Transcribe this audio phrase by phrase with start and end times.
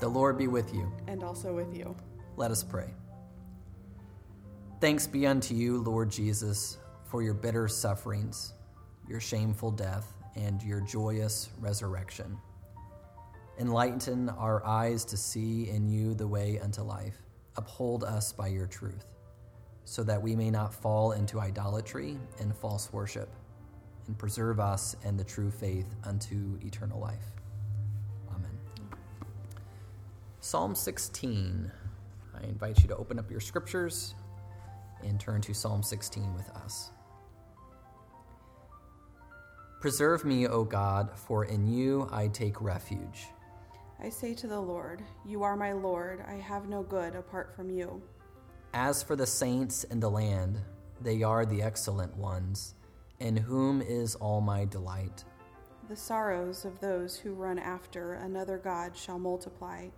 [0.00, 0.90] The Lord be with you.
[1.06, 1.94] and also with you.
[2.36, 2.88] Let us pray.
[4.80, 8.54] Thanks be unto you, Lord Jesus, for your bitter sufferings,
[9.06, 12.38] your shameful death, and your joyous resurrection.
[13.58, 17.18] Enlighten our eyes to see in you the way unto life.
[17.56, 19.04] Uphold us by your truth,
[19.84, 23.28] so that we may not fall into idolatry and false worship,
[24.06, 27.39] and preserve us in the true faith unto eternal life.
[30.42, 31.70] Psalm 16.
[32.34, 34.14] I invite you to open up your scriptures
[35.04, 36.92] and turn to Psalm 16 with us.
[39.82, 43.26] Preserve me, O God, for in you I take refuge.
[44.02, 46.24] I say to the Lord, You are my Lord.
[46.26, 48.00] I have no good apart from you.
[48.72, 50.58] As for the saints in the land,
[51.02, 52.76] they are the excellent ones,
[53.18, 55.22] in whom is all my delight.
[55.90, 59.88] The sorrows of those who run after another God shall multiply.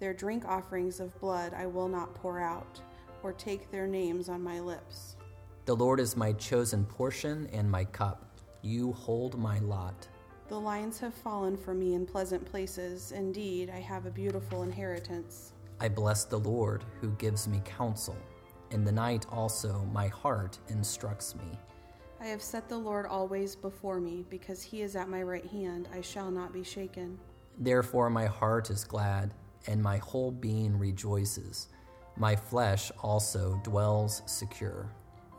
[0.00, 2.80] Their drink offerings of blood I will not pour out,
[3.22, 5.16] or take their names on my lips.
[5.64, 8.40] The Lord is my chosen portion and my cup.
[8.60, 10.08] You hold my lot.
[10.48, 13.12] The lines have fallen for me in pleasant places.
[13.12, 15.52] Indeed, I have a beautiful inheritance.
[15.80, 18.16] I bless the Lord who gives me counsel.
[18.70, 21.58] In the night also my heart instructs me.
[22.20, 25.88] I have set the Lord always before me, because he is at my right hand,
[25.94, 27.18] I shall not be shaken.
[27.58, 29.32] Therefore my heart is glad,
[29.66, 31.68] and my whole being rejoices.
[32.16, 34.88] My flesh also dwells secure.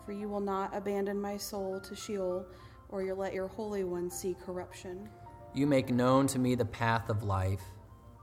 [0.06, 2.46] For you will not abandon my soul to Sheol,
[2.90, 5.10] or you let your Holy One see corruption.
[5.54, 7.62] You make known to me the path of life.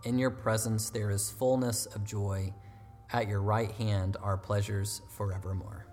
[0.04, 2.52] In your presence there is fullness of joy.
[3.12, 5.86] At your right hand are pleasures forevermore.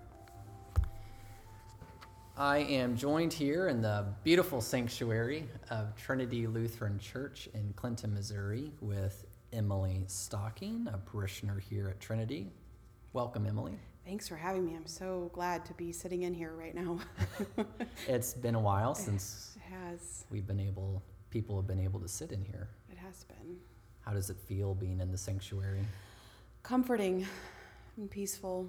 [2.36, 8.72] I am joined here in the beautiful sanctuary of Trinity Lutheran Church in Clinton, Missouri,
[8.80, 12.52] with Emily Stocking, a parishioner here at Trinity.
[13.12, 13.78] Welcome, Emily.
[14.04, 14.74] Thanks for having me.
[14.76, 16.98] I'm so glad to be sitting in here right now.
[18.08, 20.24] It's been a while since it has.
[20.30, 22.68] we've been able, people have been able to sit in here.
[22.90, 23.56] It has been
[24.00, 25.84] How does it feel being in the sanctuary?
[26.62, 27.26] comforting
[27.96, 28.68] and peaceful.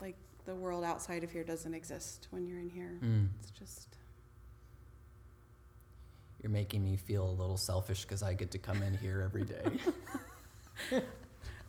[0.00, 0.16] Like
[0.46, 2.98] the world outside of here doesn't exist when you're in here.
[3.02, 3.28] Mm.
[3.40, 3.96] It's just
[6.44, 9.44] You're making me feel a little selfish because I get to come in here every
[9.44, 9.64] day.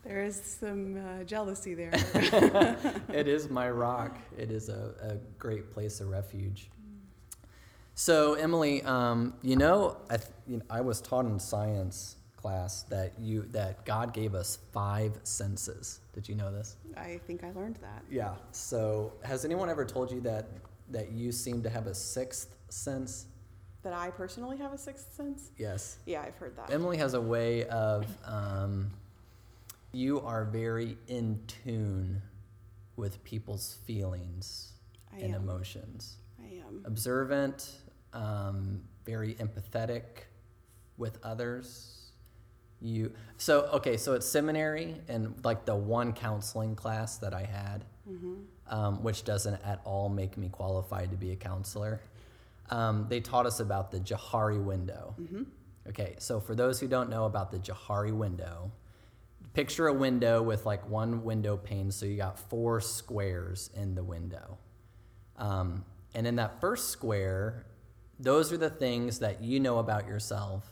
[0.03, 1.91] there is some uh, jealousy there.
[3.13, 4.17] it is my rock.
[4.37, 6.69] It is a, a great place of refuge.
[7.93, 12.83] So, Emily, um, you know, I, th- you know, I was taught in science class
[12.89, 16.01] that you that God gave us five senses.
[16.11, 16.75] Did you know this?
[16.97, 18.03] I think I learned that.
[18.11, 18.33] Yeah.
[18.51, 20.49] So, has anyone ever told you that
[20.89, 23.27] that you seem to have a sixth sense?
[23.85, 25.51] That I personally have a sixth sense.
[25.59, 25.99] Yes.
[26.07, 26.71] Yeah, I've heard that.
[26.73, 28.89] Emily has a way of, um,
[29.91, 32.19] you are very in tune
[32.95, 34.71] with people's feelings
[35.15, 35.43] I and am.
[35.43, 36.17] emotions.
[36.41, 36.81] I am.
[36.85, 37.73] Observant,
[38.11, 40.03] um, very empathetic
[40.97, 42.07] with others.
[42.81, 43.97] You so okay.
[43.97, 47.85] So at seminary and like the one counseling class that I had,
[48.67, 52.01] um, which doesn't at all make me qualified to be a counselor.
[52.69, 55.15] Um, they taught us about the Johari window.
[55.87, 58.71] Okay, so for those who don't know about the Johari window,
[59.53, 64.03] picture a window with like one window pane, so you got four squares in the
[64.03, 64.57] window.
[65.37, 67.65] Um, and in that first square,
[68.19, 70.71] those are the things that you know about yourself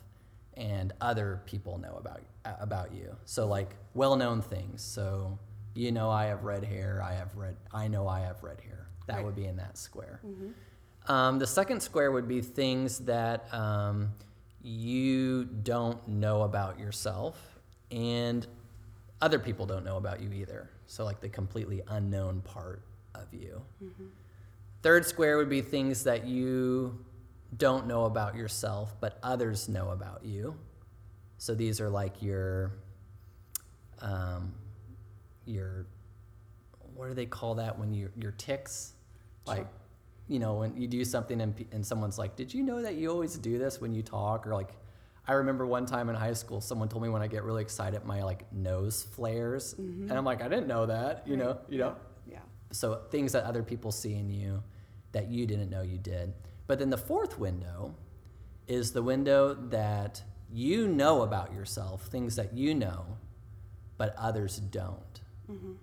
[0.55, 2.21] and other people know about
[2.59, 3.15] about you.
[3.25, 4.81] So like well-known things.
[4.81, 5.37] So
[5.75, 7.01] you know I have red hair.
[7.03, 7.55] I have red.
[7.71, 8.87] I know I have red hair.
[9.07, 9.25] That Right.
[9.25, 10.21] would be in that square.
[11.07, 14.13] Um, the second square would be things that um,
[14.61, 17.59] you don't know about yourself
[17.91, 18.47] and
[19.21, 20.69] other people don't know about you either.
[20.87, 22.81] So, like the completely unknown part
[23.15, 23.61] of you.
[24.81, 27.03] Third square would be things that you
[27.57, 30.55] don't know about yourself, but others know about you.
[31.37, 32.73] So, these are like your,
[34.01, 34.53] um,
[35.45, 35.85] your,
[36.95, 38.93] what do they call that when you, your tics?
[39.45, 39.67] Like,
[40.27, 43.09] you know, when you do something and, and someone's like, Did you know that you
[43.09, 44.47] always do this when you talk?
[44.47, 44.71] Or like,
[45.27, 48.03] I remember one time in high school, someone told me when I get really excited,
[48.05, 49.73] my like nose flares.
[49.75, 50.09] Mm-hmm.
[50.09, 51.95] And I'm like, I didn't know that, you know, you know?
[52.29, 52.39] Yeah.
[52.71, 54.63] So things that other people see in you
[55.13, 56.33] that you didn't know you did.
[56.67, 57.95] But then the fourth window
[58.67, 60.21] is the window that
[60.51, 63.17] you know about yourself, things that you know,
[63.97, 65.21] but others don't.
[65.49, 65.73] Mm-hmm.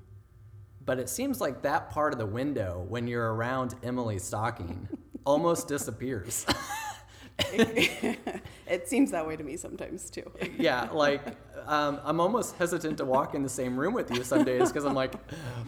[0.90, 4.88] But it seems like that part of the window, when you're around Emily Stocking,
[5.24, 6.44] almost disappears.
[7.38, 10.28] it seems that way to me sometimes too.
[10.58, 11.22] yeah, like
[11.66, 14.84] um, I'm almost hesitant to walk in the same room with you some days because
[14.84, 15.14] I'm like,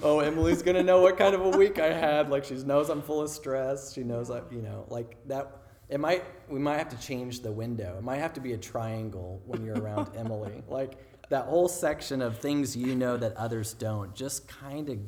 [0.02, 2.28] oh, Emily's gonna know what kind of a week I had.
[2.28, 3.92] Like she knows I'm full of stress.
[3.92, 5.56] She knows I, you know, like that.
[5.88, 7.94] It might we might have to change the window.
[7.96, 10.64] It might have to be a triangle when you're around Emily.
[10.66, 10.98] Like
[11.32, 14.14] that whole section of things you know that others don't.
[14.14, 14.98] Just kind of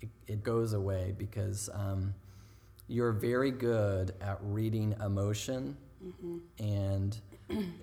[0.00, 1.70] it, it goes away because.
[1.72, 2.14] Um,
[2.88, 6.38] you're very good at reading emotion mm-hmm.
[6.58, 7.20] and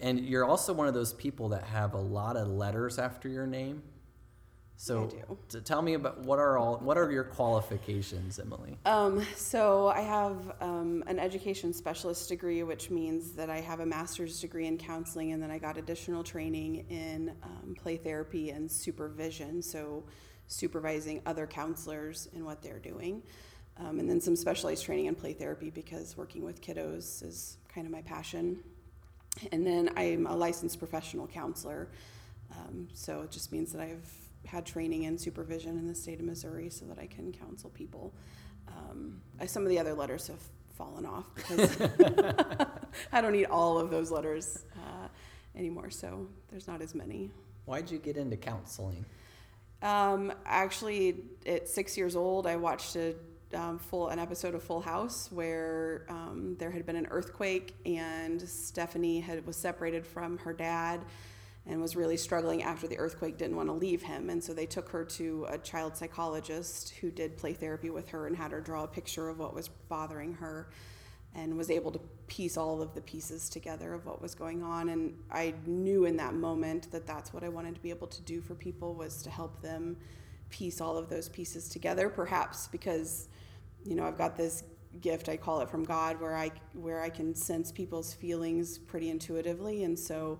[0.01, 3.47] and you're also one of those people that have a lot of letters after your
[3.47, 3.81] name
[4.77, 5.09] so
[5.49, 8.77] to tell me about what are all what are your qualifications emily?
[8.85, 13.85] Um, so i have um, an education specialist degree which means that i have a
[13.85, 18.69] master's degree in counseling and then i got additional training in um, play therapy and
[18.69, 20.03] supervision so
[20.47, 23.21] supervising other counselors in what they're doing.
[23.77, 27.85] Um, and then some specialized training in play therapy because working with kiddos is kind
[27.85, 28.59] of my passion.
[29.51, 31.89] And then I'm a licensed professional counselor,
[32.51, 36.25] um, so it just means that I've had training and supervision in the state of
[36.25, 38.13] Missouri so that I can counsel people.
[38.67, 40.41] Um, I, some of the other letters have
[40.75, 41.77] fallen off because
[43.11, 45.07] I don't need all of those letters uh,
[45.55, 47.31] anymore, so there's not as many.
[47.65, 49.05] Why'd you get into counseling?
[49.81, 53.15] Um, actually, at six years old, I watched a
[53.53, 58.41] um, full an episode of Full House where um, there had been an earthquake and
[58.41, 61.01] Stephanie had was separated from her dad
[61.67, 64.29] and was really struggling after the earthquake didn't want to leave him.
[64.29, 68.27] And so they took her to a child psychologist who did play therapy with her
[68.27, 70.69] and had her draw a picture of what was bothering her
[71.33, 74.89] and was able to piece all of the pieces together of what was going on.
[74.89, 78.21] And i knew in that moment that that's what i wanted to be able to
[78.21, 79.97] do for people was to help them
[80.49, 83.27] piece all of those pieces together perhaps because
[83.85, 84.63] you know, I've got this
[85.01, 89.09] gift I call it from God where I where I can sense people's feelings pretty
[89.09, 89.83] intuitively.
[89.83, 90.39] And so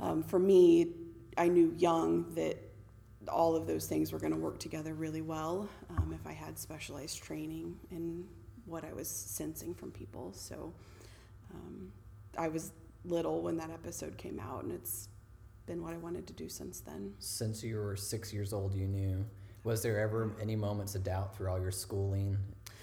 [0.00, 0.88] um, for me
[1.36, 2.56] I knew young that
[3.28, 6.58] all of those things were going to work together really well um, if I had
[6.58, 8.24] specialized training in
[8.66, 10.32] what I was sensing from people.
[10.32, 10.72] So
[11.52, 11.92] um,
[12.36, 12.72] I was
[13.04, 15.08] little when that episode came out and it's
[15.66, 17.14] been what I wanted to do since then.
[17.18, 19.24] Since you were six years old you knew.
[19.64, 22.36] Was there ever any moments of doubt through all your schooling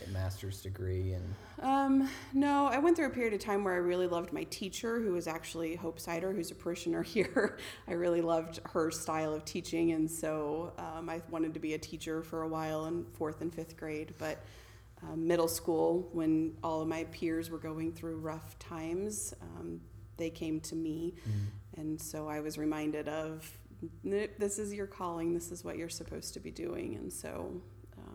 [0.10, 4.08] master's degree and um, no i went through a period of time where i really
[4.08, 7.58] loved my teacher who was actually hope sider who's a parishioner here
[7.88, 11.78] i really loved her style of teaching and so um, i wanted to be a
[11.78, 14.44] teacher for a while in fourth and fifth grade but
[15.04, 19.82] um, middle school when all of my peers were going through rough times um,
[20.18, 21.80] they came to me mm.
[21.80, 23.52] and so i was reminded of
[24.04, 26.96] this is your calling, this is what you're supposed to be doing.
[26.96, 27.62] And so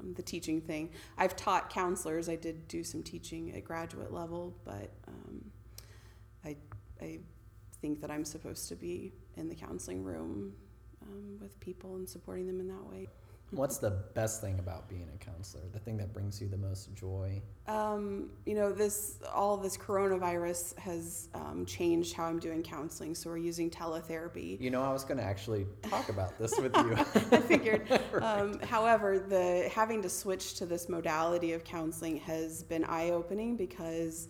[0.07, 4.57] um, the teaching thing, I've taught counselors, I did do some teaching at graduate level,
[4.65, 5.45] but um,
[6.45, 6.57] I,
[7.01, 7.19] I
[7.81, 10.55] think that I'm supposed to be in the counseling room
[11.03, 13.09] um, with people and supporting them in that way.
[13.53, 15.63] What's the best thing about being a counselor?
[15.73, 17.41] The thing that brings you the most joy?
[17.69, 23.15] Um, you know, this all this coronavirus has um, changed how I'm doing counseling.
[23.15, 24.61] So we're using teletherapy.
[24.61, 26.95] You know, I was going to actually talk about this with you.
[26.97, 27.89] I figured.
[28.13, 28.23] right.
[28.23, 33.57] um, however, the having to switch to this modality of counseling has been eye opening
[33.57, 34.27] because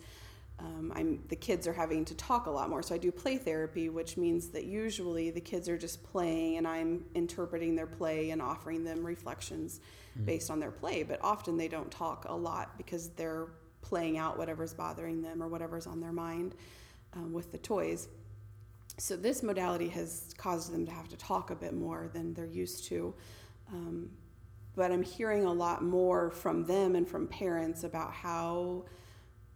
[0.59, 2.81] um, I'm, the kids are having to talk a lot more.
[2.81, 6.67] So I do play therapy, which means that usually the kids are just playing and
[6.67, 9.79] I'm interpreting their play and offering them reflections
[10.19, 10.25] mm.
[10.25, 11.03] based on their play.
[11.03, 13.47] But often they don't talk a lot because they're
[13.81, 16.55] playing out whatever's bothering them or whatever's on their mind
[17.13, 18.07] um, with the toys.
[18.97, 22.45] So this modality has caused them to have to talk a bit more than they're
[22.45, 23.13] used to.
[23.71, 24.09] Um,
[24.75, 28.85] but I'm hearing a lot more from them and from parents about how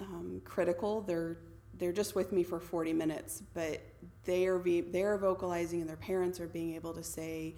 [0.02, 1.02] um, critical.
[1.02, 1.38] They're
[1.74, 3.82] they're just with me for 40 minutes, but
[4.24, 7.56] they are be, they are vocalizing, and their parents are being able to say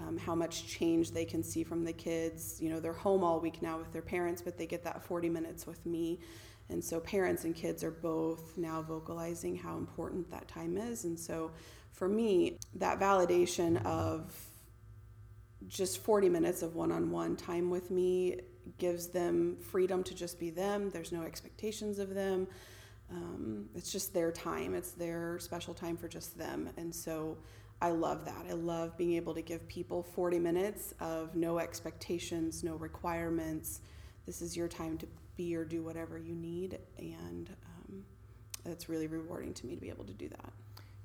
[0.00, 2.60] um, how much change they can see from the kids.
[2.60, 5.28] You know, they're home all week now with their parents, but they get that 40
[5.28, 6.20] minutes with me.
[6.70, 11.04] And so parents and kids are both now vocalizing how important that time is.
[11.04, 11.50] And so
[11.92, 14.32] for me, that validation of
[15.66, 18.40] just 40 minutes of one on one time with me
[18.76, 20.90] gives them freedom to just be them.
[20.90, 22.46] There's no expectations of them.
[23.10, 24.74] Um, it's just their time.
[24.74, 26.68] It's their special time for just them.
[26.76, 27.38] And so
[27.80, 28.44] I love that.
[28.48, 33.80] I love being able to give people 40 minutes of no expectations, no requirements.
[34.26, 35.06] This is your time to
[35.36, 36.78] be or do whatever you need.
[36.98, 38.04] And um,
[38.66, 40.52] it's really rewarding to me to be able to do that.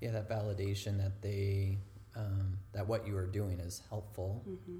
[0.02, 1.78] Yeah, that validation that they,
[2.18, 4.44] um, that what you are doing is helpful.
[4.50, 4.80] Mm-hmm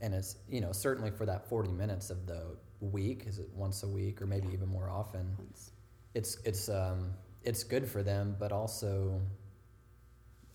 [0.00, 3.82] and it's you know certainly for that 40 minutes of the week is it once
[3.82, 4.54] a week or maybe yeah.
[4.54, 5.70] even more often once.
[6.14, 9.20] it's it's um, it's good for them, but also,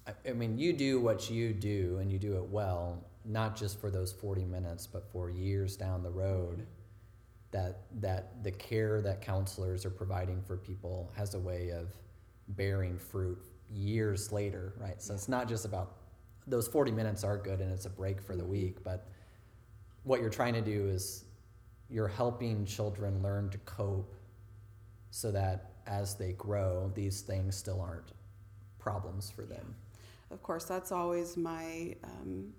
[0.08, 3.80] I, I mean, you do what you do and you do it well, not just
[3.80, 6.66] for those forty minutes, but for years down the road.
[7.52, 11.96] That that the care that counselors are providing for people has a way of
[12.50, 13.40] bearing fruit
[13.72, 15.02] years later, right?
[15.02, 15.96] So it's not just about
[16.46, 19.08] those 40 minutes are good and it's a break for the week, but
[20.04, 21.26] what you're trying to do is
[21.90, 24.16] you're helping children learn to cope
[25.12, 28.14] so that as they grow, these things still aren't
[28.78, 29.76] problems for them.
[30.32, 32.54] Of course, that's always my um,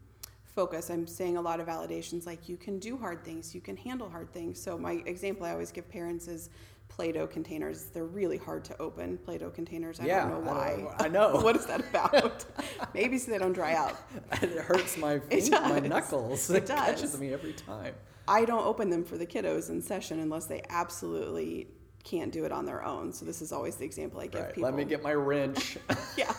[0.44, 0.90] focus.
[0.90, 4.09] I'm saying a lot of validations like you can do hard things, you can handle
[4.09, 4.61] hard things.
[4.61, 6.50] So, my example I always give parents is
[6.90, 7.85] Play Doh containers.
[7.85, 9.99] They're really hard to open, Play Doh containers.
[10.00, 10.87] I Yeah, don't know why.
[10.99, 11.37] I know.
[11.40, 12.44] what is that about?
[12.94, 13.97] Maybe so they don't dry out.
[14.42, 16.50] it hurts my feet, my knuckles.
[16.50, 17.94] It It, catches me every time.
[18.28, 21.68] I don't open them for the kiddos in session unless they absolutely
[22.04, 23.12] can't do it on their own.
[23.12, 24.54] So, this is always the example I give Right.
[24.54, 24.62] people.
[24.70, 25.78] Let me get my wrench.
[26.16, 26.32] yeah.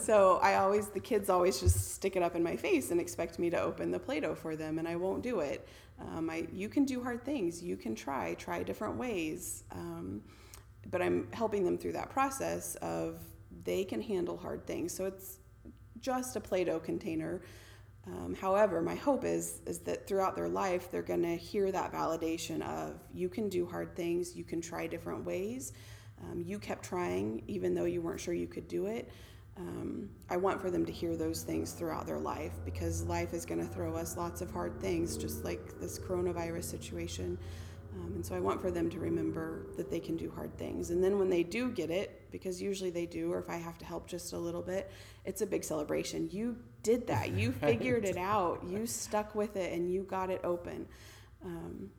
[0.00, 3.38] So I always, the kids always just stick it up in my face and expect
[3.38, 5.66] me to open the Play-Doh for them, and I won't do it.
[6.00, 7.62] Um, I, you can do hard things.
[7.62, 9.64] You can try, try different ways.
[9.72, 10.22] Um,
[10.90, 13.22] but I'm helping them through that process of
[13.64, 14.94] they can handle hard things.
[14.94, 15.38] So it's
[16.00, 17.40] just a Play-Doh container.
[18.06, 21.92] Um, however, my hope is is that throughout their life, they're going to hear that
[21.92, 25.72] validation of you can do hard things, you can try different ways.
[26.22, 29.10] Um, you kept trying even though you weren't sure you could do it.
[29.56, 33.44] Um, I want for them to hear those things throughout their life because life is
[33.44, 37.38] going to throw us lots of hard things, just like this coronavirus situation.
[37.94, 40.90] Um, and so I want for them to remember that they can do hard things.
[40.90, 43.78] And then when they do get it, because usually they do, or if I have
[43.78, 44.90] to help just a little bit,
[45.24, 46.28] it's a big celebration.
[46.32, 47.30] You did that.
[47.34, 48.64] You figured it out.
[48.68, 50.86] You stuck with it and you got it open.
[51.44, 51.90] Um,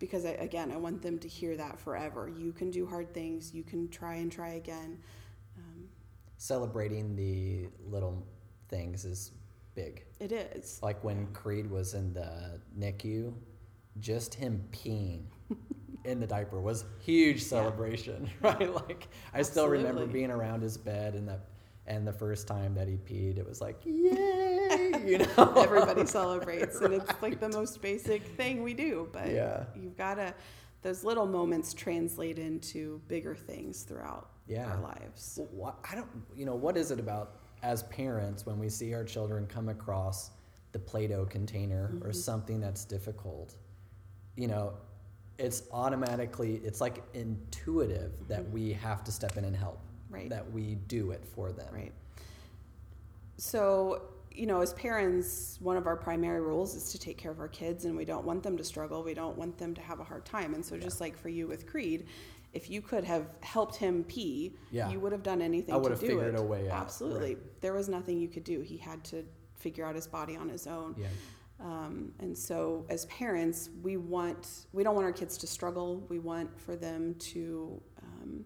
[0.00, 2.28] because I, again, I want them to hear that forever.
[2.28, 3.54] You can do hard things.
[3.54, 4.98] You can try and try again.
[6.44, 8.26] Celebrating the little
[8.70, 9.32] things is
[9.74, 10.04] big.
[10.20, 10.80] it is.
[10.82, 13.34] Like when Creed was in the NICU,
[13.98, 15.24] just him peeing
[16.06, 18.72] in the diaper was huge celebration, right?
[18.74, 21.38] Like I still remember being around his bed and the
[21.86, 25.52] and the first time that he peed, it was like yay, you know.
[25.58, 29.10] Everybody celebrates, and it's like the most basic thing we do.
[29.12, 29.64] But Yeah.
[29.76, 30.32] you've got to.
[30.82, 34.70] Those little moments translate into bigger things throughout Yeah.
[34.70, 35.38] our lives.
[35.52, 39.04] What, I don't, you know, what is it about as parents when we see our
[39.04, 40.30] children come across
[40.72, 42.12] the Play-Doh container or mm-hmm.
[42.12, 43.54] something that's difficult?
[44.36, 44.72] You know,
[45.38, 48.52] it's automatically, it's like intuitive that mm-hmm.
[48.52, 49.80] we have to step in and help.
[50.10, 50.28] Right.
[50.28, 51.72] That we do it for them.
[51.72, 51.92] Right.
[53.36, 54.02] So,
[54.32, 57.48] you know, as parents, one of our primary rules is to take care of our
[57.48, 59.02] kids, and we don't want them to struggle.
[59.02, 60.54] We don't want them to have a hard time.
[60.54, 62.06] And so, just like for you with Creed,
[62.52, 64.90] if you could have helped him pee, Yeah.
[64.90, 66.40] you would have done anything I would to have do figured it.
[66.40, 67.34] a way out, Absolutely.
[67.34, 67.60] right.
[67.60, 68.60] There was nothing you could do.
[68.60, 70.96] He had to figure out his body on his own.
[70.98, 71.06] Yeah.
[71.60, 76.04] Um, and so, as parents, we want we don't want our kids to struggle.
[76.08, 78.44] We want for them to um,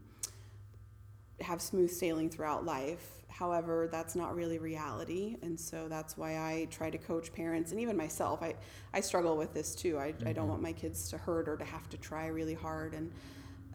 [1.40, 3.22] have smooth sailing throughout life.
[3.28, 7.80] However, that's not really reality, and so that's why I try to coach parents and
[7.80, 8.42] even myself.
[8.42, 8.54] I
[8.92, 9.96] I struggle with this too.
[9.98, 12.94] I, I don't want my kids to hurt or to have to try really hard,
[12.94, 13.12] and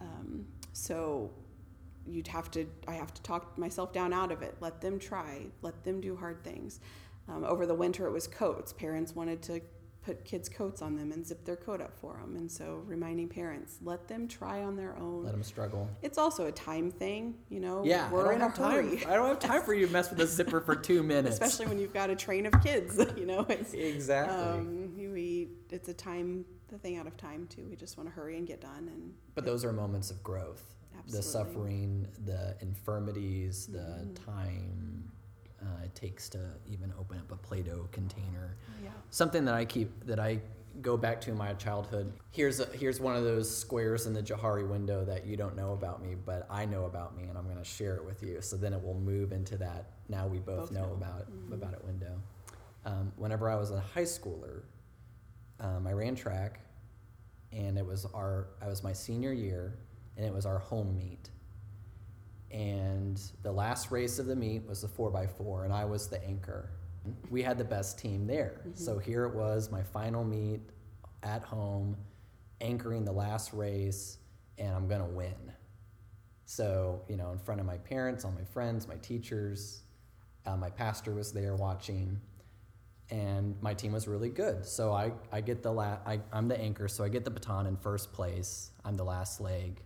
[0.01, 1.31] um, so
[2.07, 5.41] you'd have to i have to talk myself down out of it let them try
[5.61, 6.79] let them do hard things
[7.27, 9.59] um, over the winter it was coats parents wanted to
[10.01, 13.27] put kids coats on them and zip their coat up for them and so reminding
[13.27, 15.89] parents let them try on their own Let them struggle.
[16.01, 18.09] it's also a time thing you know Yeah.
[18.09, 18.71] we're in a have time.
[18.71, 21.33] hurry I don't have time for you to mess with a zipper for two minutes.
[21.33, 24.37] especially when you've got a train of kids you know it's Exactly.
[24.37, 28.13] um, we it's a time the thing out of time too we just want to
[28.15, 30.75] hurry and get done and But those are moments of growth.
[30.97, 31.17] Absolutely.
[31.17, 34.25] The suffering, the infirmities, the Mhm.
[34.25, 35.11] time
[35.61, 38.55] uh, it takes to even open up a Play-Doh container.
[38.83, 40.39] yeah Something that I keep that I
[40.81, 42.13] go back to in my childhood.
[42.31, 45.73] Here's a, here's one of those squares in the Johari window that you don't know
[45.73, 48.39] about me, but I know about me, and I'm going to share it with you.
[48.41, 49.89] So then it will move into that.
[50.07, 50.93] Now we both, Both know, know.
[50.93, 51.53] about Mhm.
[51.55, 52.21] about it window.
[52.85, 54.61] Um, whenever I was a high schooler,
[55.59, 56.61] um, I ran track,
[57.51, 59.79] and it was our I was my senior year,
[60.17, 61.29] and it was our home meet.
[62.51, 66.07] And the last race of the meet was the four x four, and I was
[66.07, 66.71] the anchor.
[67.29, 70.61] We had the best team there, so here it was, my final meet
[71.23, 71.97] at home,
[72.61, 74.17] anchoring the last race,
[74.57, 75.53] and I'm gonna win.
[76.45, 79.83] So you know, in front of my parents, all my friends, my teachers,
[80.45, 82.19] uh, my pastor was there watching,
[83.11, 84.65] and my team was really good.
[84.65, 87.65] So I, I get the la- I, I'm the anchor, so I get the baton
[87.65, 88.71] in first place.
[88.85, 89.81] I'm the last leg,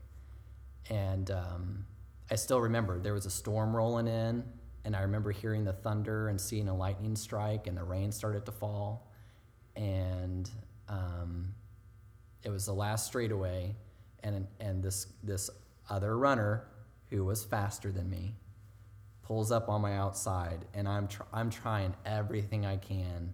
[0.89, 1.85] And um,
[2.29, 4.43] I still remember there was a storm rolling in,
[4.85, 8.45] and I remember hearing the thunder and seeing a lightning strike, and the rain started
[8.45, 9.09] to fall.
[9.75, 10.49] And
[10.89, 11.53] um,
[12.43, 13.75] it was the last straightaway,
[14.23, 15.49] and and this this
[15.89, 16.67] other runner
[17.09, 18.35] who was faster than me
[19.23, 23.33] pulls up on my outside, and I'm tr- I'm trying everything I can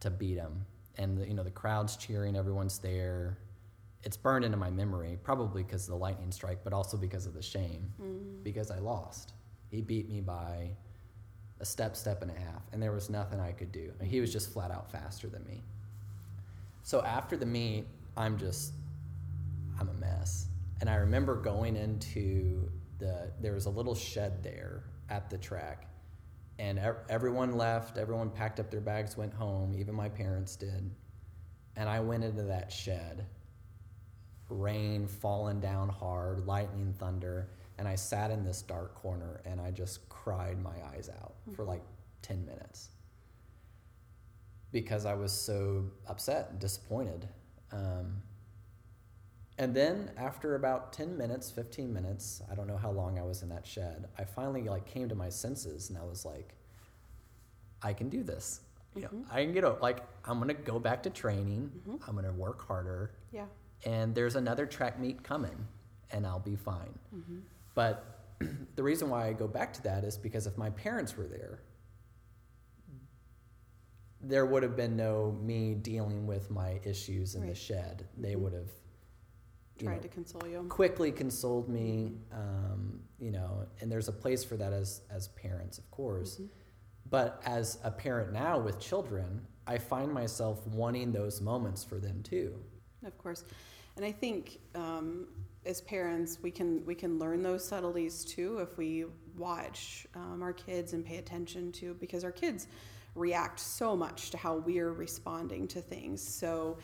[0.00, 0.64] to beat him,
[0.96, 3.38] and the, you know the crowd's cheering, everyone's there.
[4.02, 7.34] It's burned into my memory, probably because of the lightning strike, but also because of
[7.34, 8.42] the shame, mm.
[8.42, 9.34] because I lost.
[9.70, 10.70] He beat me by
[11.60, 13.92] a step, step and a half, and there was nothing I could do.
[14.02, 15.62] He was just flat out faster than me.
[16.82, 17.86] So after the meet,
[18.16, 18.72] I'm just,
[19.78, 20.46] I'm a mess.
[20.80, 25.86] And I remember going into the, there was a little shed there at the track.
[26.58, 30.90] And everyone left, everyone packed up their bags, went home, even my parents did.
[31.76, 33.26] And I went into that shed,
[34.48, 37.48] rain falling down hard, lightning, thunder.
[37.78, 41.64] And I sat in this dark corner and I just cried my eyes out for
[41.64, 41.82] like
[42.22, 42.90] 10 minutes
[44.70, 47.28] because I was so upset and disappointed.
[47.72, 48.22] Um,
[49.60, 53.42] and then after about 10 minutes, 15 minutes, I don't know how long I was
[53.42, 56.54] in that shed, I finally like came to my senses and I was like,
[57.82, 58.62] I can do this.
[58.96, 61.70] You know, I can get over, like, I'm going to go back to training.
[61.76, 61.96] Mm-hmm.
[62.08, 63.44] I'm going to work harder Yeah.
[63.84, 65.68] and there's another track meet coming
[66.10, 66.98] and I'll be fine.
[67.14, 67.40] Mm-hmm.
[67.74, 68.24] But
[68.76, 71.60] the reason why I go back to that is because if my parents were there,
[74.22, 78.06] there would have been no me dealing with my issues in the shed.
[78.16, 78.42] They mm-hmm.
[78.42, 78.70] would have
[79.84, 80.66] Tried know, to console you.
[80.68, 85.78] quickly consoled me, um, you know, and there's a place for that as as parents,
[85.78, 86.34] of course.
[86.34, 86.46] Mm-hmm.
[87.08, 92.22] But as a parent now with children, I find myself wanting those moments for them
[92.22, 92.54] too.
[93.04, 93.44] Of course,
[93.96, 95.26] and I think um,
[95.64, 100.52] as parents, we can we can learn those subtleties too if we watch um, our
[100.52, 102.66] kids and pay attention to because our kids
[103.14, 106.22] react so much to how we're responding to things.
[106.22, 106.78] So,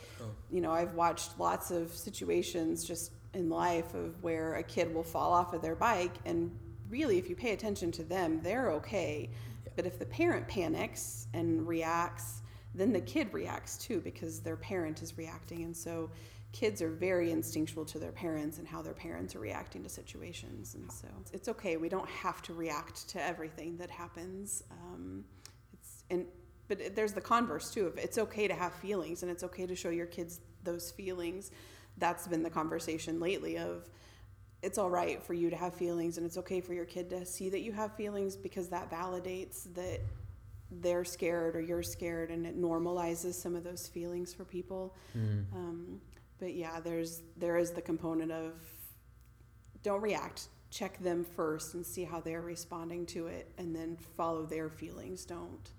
[0.50, 5.02] you know, I've watched lots of situations just in life of where a kid will
[5.02, 6.50] fall off of their bike and
[6.88, 9.30] really if you pay attention to them, they're okay.
[9.74, 12.42] But if the parent panics and reacts,
[12.74, 15.64] then the kid reacts too because their parent is reacting.
[15.64, 16.10] And so
[16.52, 20.74] kids are very instinctual to their parents and how their parents are reacting to situations.
[20.74, 21.76] And so it's okay.
[21.76, 24.62] We don't have to react to everything that happens.
[24.70, 25.24] Um,
[26.10, 26.26] and
[26.68, 27.86] but there's the converse too.
[27.86, 31.50] Of it's okay to have feelings and it's okay to show your kids those feelings.
[31.98, 33.88] That's been the conversation lately of
[34.62, 37.24] it's all right for you to have feelings and it's okay for your kid to
[37.24, 40.00] see that you have feelings because that validates that
[40.80, 44.94] they're scared or you're scared and it normalizes some of those feelings for people
[45.54, 46.00] um,
[46.38, 48.54] but yeah there's there is the component of
[49.82, 54.44] don't react check them first and see how they're responding to it and then follow
[54.44, 55.70] their feelings don't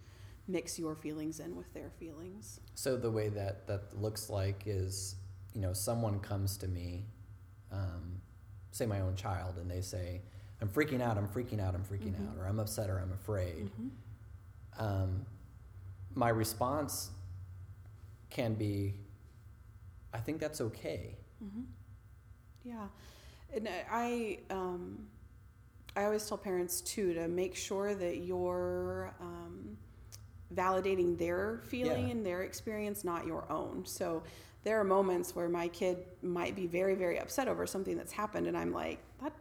[0.47, 5.15] mix your feelings in with their feelings So the way that that looks like is,
[5.53, 7.05] you know, someone comes to me,
[7.71, 8.21] um,
[8.71, 10.21] say my own child, and they say,
[10.61, 11.17] "I'm freaking out.
[11.17, 11.75] I'm freaking out.
[11.75, 13.69] I'm freaking out," or "I'm upset," or "I'm afraid."
[14.77, 15.25] Um,
[16.13, 17.11] my response
[18.29, 18.93] can be,
[20.13, 21.17] "I think that's okay."
[22.63, 22.87] Yeah,
[23.53, 25.07] and I um,
[25.95, 29.77] I always tell parents too to make sure that you're um,
[30.53, 32.11] validating their feeling Yeah.
[32.13, 33.85] and their experience, not your own.
[33.85, 34.23] So
[34.63, 38.47] there are moments where my kid might be very very upset over something that's happened,
[38.47, 39.33] and I'm like that.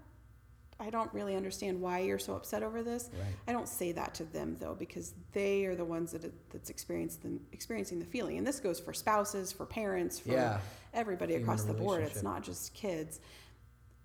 [0.79, 3.09] I don't really understand why you're so upset over this.
[3.14, 3.23] Right.
[3.49, 7.23] I don't say that to them though because they are the ones that that's experienced
[7.23, 10.61] the, experiencing the feeling, and this goes for spouses, for parents, for Yeah.
[10.92, 12.03] everybody Human across the board.
[12.03, 13.21] It's not just kids.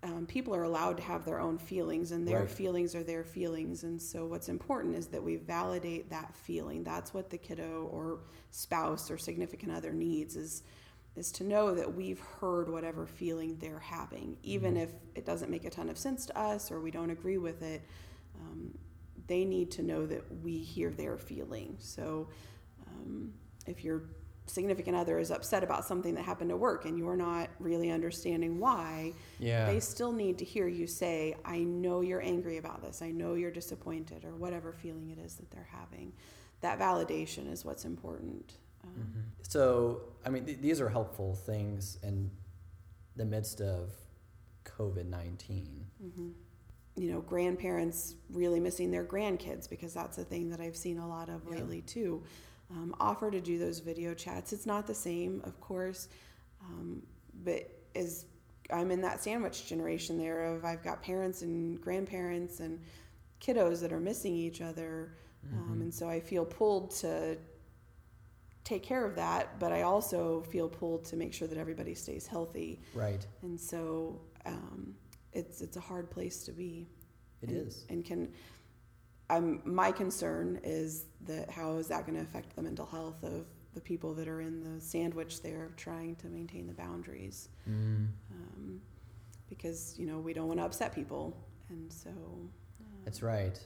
[0.04, 2.50] Um, people are allowed to have their own feelings, and their Right.
[2.50, 3.84] feelings are their feelings.
[3.84, 6.84] And so, what's important is that we validate that feeling.
[6.84, 10.64] That's what the kiddo or spouse or significant other needs is
[11.18, 14.84] is to know that we've heard whatever feeling they're having, even Mm-hmm.
[14.84, 17.62] if it doesn't make a ton of sense to us or we don't agree with
[17.62, 17.82] it.
[18.40, 18.78] Um,
[19.28, 21.76] they need to know that we hear their feeling.
[21.80, 22.30] So,
[22.88, 23.34] um,
[23.68, 24.04] if your
[24.52, 28.60] significant other is upset about something that happened at work and you're not really understanding
[28.60, 29.66] why, Yeah.
[29.66, 33.02] they still need to hear you say, I know you're angry about this.
[33.02, 36.14] I know you're disappointed, or whatever feeling it is that they're having.
[36.62, 38.58] That validation is what's important.
[38.84, 42.30] Um, So, I mean, th- these are helpful things in
[43.16, 43.92] the midst of
[44.66, 45.86] COVID 19.
[46.98, 51.08] you know, grandparents really missing their grandkids because that's a thing that I've seen a
[51.08, 51.52] lot of Yeah.
[51.56, 52.22] lately too.
[52.74, 54.54] Um, offer to do those video chats.
[54.54, 56.08] It's not the same, of course,
[56.64, 57.04] um,
[57.44, 58.26] but as
[58.72, 62.80] I'm in that sandwich generation there of I've got parents and grandparents and
[63.42, 65.14] kiddos that are missing each other.
[65.52, 65.82] Um, Mhm.
[65.82, 67.38] and so I feel pulled to
[68.64, 72.28] take care of that, but I also feel pulled to make sure that everybody stays
[72.28, 72.80] healthy.
[72.94, 73.26] Right.
[73.42, 74.96] And so um,
[75.34, 76.88] it's it's a hard place to be.
[77.42, 77.86] It and, is.
[77.90, 78.32] And can
[79.32, 83.46] I'm my concern is that how is that going to affect the mental health of
[83.74, 88.08] the people that are in the sandwich there trying to maintain the boundaries Mm.
[88.38, 88.82] um,
[89.50, 91.24] because you know we don't want to upset people
[91.70, 93.58] and so uh, That's right.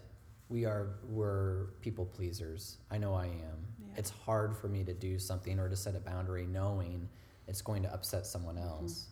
[0.49, 2.77] We are we're people pleasers.
[2.91, 3.59] I know I am.
[3.79, 3.99] Yeah.
[3.99, 7.09] It's hard for me to do something or to set a boundary knowing
[7.47, 8.83] it's going to upset someone Mm-hmm.
[8.83, 9.07] else.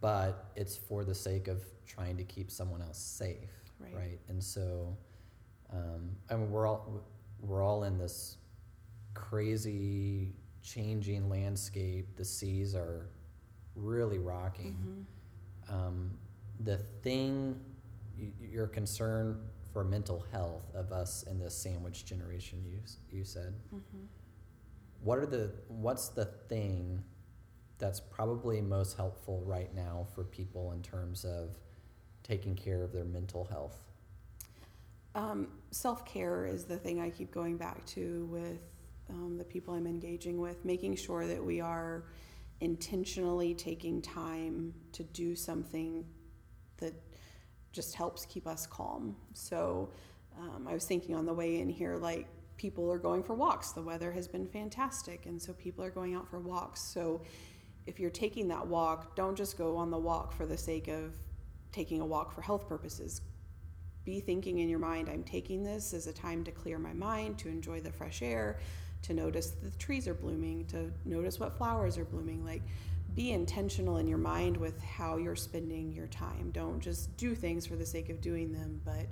[0.00, 4.18] But it's for the sake of trying to keep someone else safe, Right.
[4.28, 4.96] And so
[5.74, 7.02] um, I mean we're all
[7.40, 8.36] we're all in this
[9.14, 10.32] crazy
[10.62, 12.16] changing landscape.
[12.16, 13.10] The seas are
[13.76, 15.06] really rocking
[15.68, 15.74] mhm.
[15.74, 16.10] um,
[16.60, 17.58] the thing
[18.40, 19.40] your concern
[19.72, 22.78] for mental health of us in this sandwich generation you
[23.10, 24.06] you said Mhm.
[25.02, 27.02] what are the what's the thing
[27.78, 31.58] that's probably most helpful right now for people in terms of
[32.22, 33.88] taking care of their mental health
[35.14, 38.60] Um, Self care is the thing I keep going back to with
[39.10, 42.04] um, the people I'm engaging with, making sure that we are
[42.60, 46.04] intentionally taking time to do something
[46.78, 46.94] that
[47.72, 49.16] just helps keep us calm.
[49.32, 49.90] So
[50.38, 53.72] um, I was thinking on the way in here, like people are going for walks.
[53.72, 56.80] The weather has been fantastic, and so people are going out for walks.
[56.80, 57.20] So
[57.86, 61.14] if you're taking that walk, don't just go on the walk for the sake of
[61.72, 63.20] taking a walk for health purposes
[64.04, 67.38] be thinking in your mind, I'm taking this as a time to clear my mind,
[67.38, 68.58] to enjoy the fresh air,
[69.02, 72.44] to notice the trees are blooming, to notice what flowers are blooming.
[72.44, 72.62] Like,
[73.14, 76.50] be intentional in your mind with how you're spending your time.
[76.52, 79.06] Don't just do things for the sake of doing them, but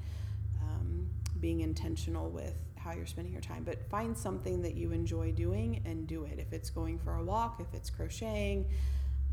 [0.61, 1.09] um,
[1.41, 3.63] being intentional with how you're spending your time.
[3.63, 6.39] But find something that you enjoy doing and do it.
[6.39, 8.67] If it's going for a walk, if it's crocheting,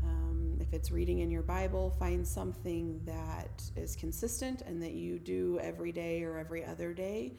[0.02, 5.18] um, if it's reading in your Bible, find something that is consistent and that you
[5.18, 7.32] do every day or every other day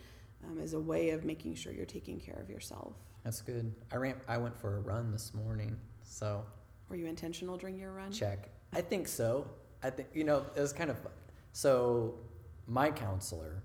[0.46, 2.96] um, as a way of making sure you're taking care of yourself.
[3.24, 3.74] that's good.
[3.92, 6.44] I ran i went for a run this morning so.
[6.90, 8.12] Were you intentional during your run?
[8.12, 8.50] check.
[8.74, 9.48] I think so.
[9.84, 10.98] I think you know it was kind of
[11.54, 12.16] so
[12.68, 13.64] my counselor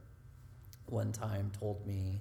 [0.87, 2.20] one time told me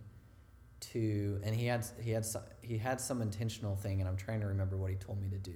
[0.80, 2.26] to and he had he had
[2.62, 5.38] he had some intentional thing and i'm trying to remember what he told me to
[5.38, 5.56] do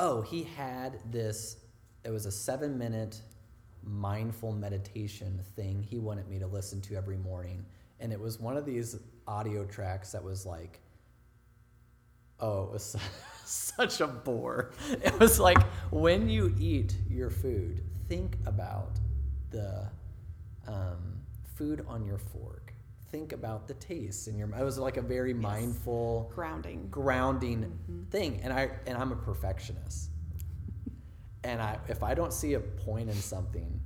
[0.00, 1.58] oh he had this
[2.04, 3.20] it was a seven minute
[3.84, 7.64] mindful meditation thing he wanted me to listen to every morning.
[7.98, 8.96] And it was one of these
[9.28, 10.80] audio tracks that was like
[12.40, 12.96] oh it was
[13.44, 14.72] such a bore.
[14.88, 18.98] It was like when you eat your food think about
[19.50, 19.86] the
[20.66, 21.20] um,
[21.56, 22.69] food on your fork
[23.12, 26.86] think about the taste in your it was like a very mindful Grounding.
[26.90, 28.08] grounding Mhm.
[28.10, 30.10] thing and i and i'm a perfectionist
[31.44, 33.80] and i if i don't see a point in something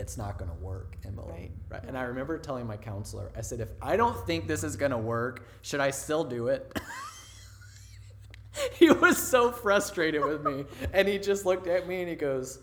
[0.00, 1.50] it's not going to work emily Right.
[1.70, 4.74] right and i remember telling my counselor i said if i don't think this is
[4.76, 6.76] going to work should i still do it
[8.74, 12.58] he was so frustrated with me and he just looked at me and he goes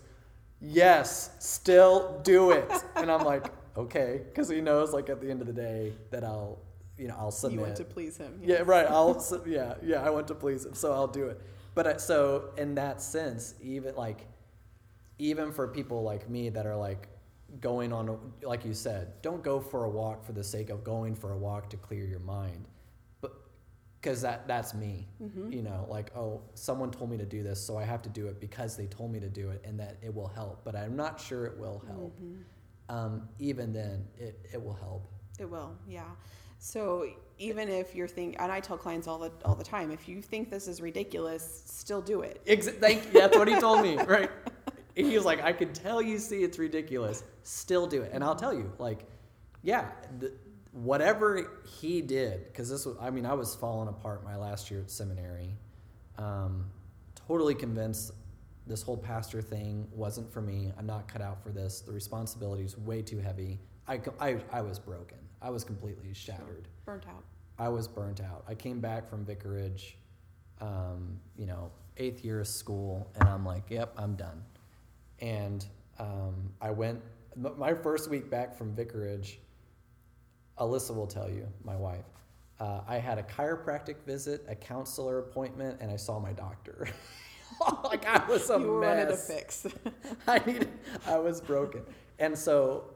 [0.60, 3.46] yes still do it and i'm like
[3.78, 6.58] okay because he knows like at the end of the day that i'll
[6.96, 8.40] you know i'll submit You want to please him.
[8.42, 8.86] yeah, right.
[8.86, 9.14] I'll
[9.46, 11.40] yeah yeah I want to please him, so I'll do it.
[11.74, 14.26] But I, so in that sense, even like
[15.18, 17.08] even for people like me that are like
[17.60, 20.82] going on, a, like you said, don't go for a walk for the sake of
[20.84, 22.64] going for a walk to clear your mind,
[23.20, 23.32] but
[24.00, 25.06] because that that's me.
[25.22, 25.52] Mhm.
[25.52, 28.26] You know, like oh, someone told me to do this, so I have to do
[28.26, 30.64] it because they told me to do it, and that it will help.
[30.64, 32.18] But I'm not sure it will help.
[32.20, 32.42] Mhm.
[32.88, 35.10] Um, even then, it it will help.
[35.38, 36.04] It will, yeah.
[36.58, 37.06] So
[37.38, 40.20] even if you're thinking, and I tell clients all the all the time, if you
[40.20, 42.42] think this is ridiculous, still do it.
[42.46, 43.20] Ex- thank, you.
[43.20, 44.30] that's what he told me, right?
[44.94, 47.22] He was like, I can tell you see it's ridiculous.
[47.44, 48.10] Still do it.
[48.12, 49.06] And I'll tell you, like,
[49.62, 50.32] yeah, th-
[50.72, 54.80] whatever he did, because this was, I mean, I was falling apart my last year
[54.80, 55.56] at seminary.
[56.16, 56.66] Um,
[57.28, 58.12] totally convinced
[58.68, 60.72] this whole pastor thing wasn't for me.
[60.78, 61.80] I'm not cut out for this.
[61.80, 63.58] The responsibility is way too heavy.
[63.86, 65.18] I, I, I was broken.
[65.40, 66.68] I was completely shattered.
[66.84, 67.24] Burnt out.
[67.58, 68.44] I was burnt out.
[68.46, 69.96] I came back from vicarage,
[70.60, 74.42] um, you know, eighth year of school, and I'm like, yep, I'm done.
[75.20, 75.66] And
[75.98, 77.00] um, I went,
[77.34, 79.40] my first week back from vicarage,
[80.58, 82.04] Alyssa will tell you, my wife,
[82.60, 86.88] uh, I had a chiropractic visit, a counselor appointment, and I saw my doctor.
[87.84, 88.66] like I was a mess.
[88.66, 89.66] you wanted a fix.
[90.26, 90.68] I needed,
[91.06, 91.82] I was broken.
[92.18, 92.94] And so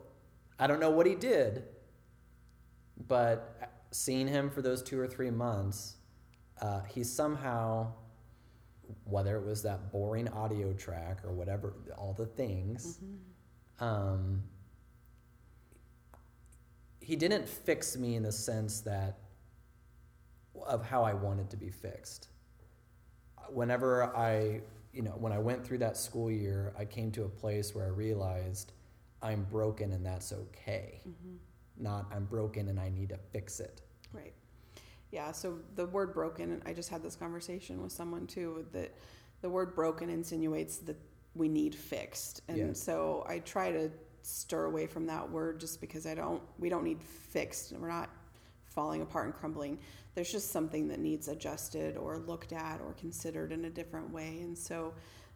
[0.58, 1.64] I don't know what he did,
[3.08, 5.96] but seeing him for those two or three months,
[6.60, 7.92] uh, he somehow,
[9.04, 13.00] whether it was that boring audio track or whatever, all the things,
[13.80, 14.42] um,
[17.00, 19.18] he didn't fix me in the sense that
[20.66, 22.28] of how I wanted to be fixed.
[23.50, 24.60] Whenever I,
[24.92, 27.84] you know, when I went through that school year, I came to a place where
[27.84, 28.72] I realized
[29.22, 31.00] I'm broken and that's okay.
[31.08, 31.36] Mm-hmm.
[31.78, 33.82] Not I'm broken and I need to fix it.
[34.12, 34.32] Right.
[35.10, 38.94] Yeah, so the word broken, I just had this conversation with someone too, that
[39.42, 40.96] the word broken insinuates that
[41.34, 42.42] we need fixed.
[42.48, 43.90] And so I try to
[44.22, 47.72] stir away from that word just because I don't, we don't need fixed.
[47.72, 48.10] We're not
[48.72, 49.78] falling apart and crumbling.
[50.14, 54.40] There's just something that needs adjusted or looked at or considered in a different way.
[54.42, 54.92] And so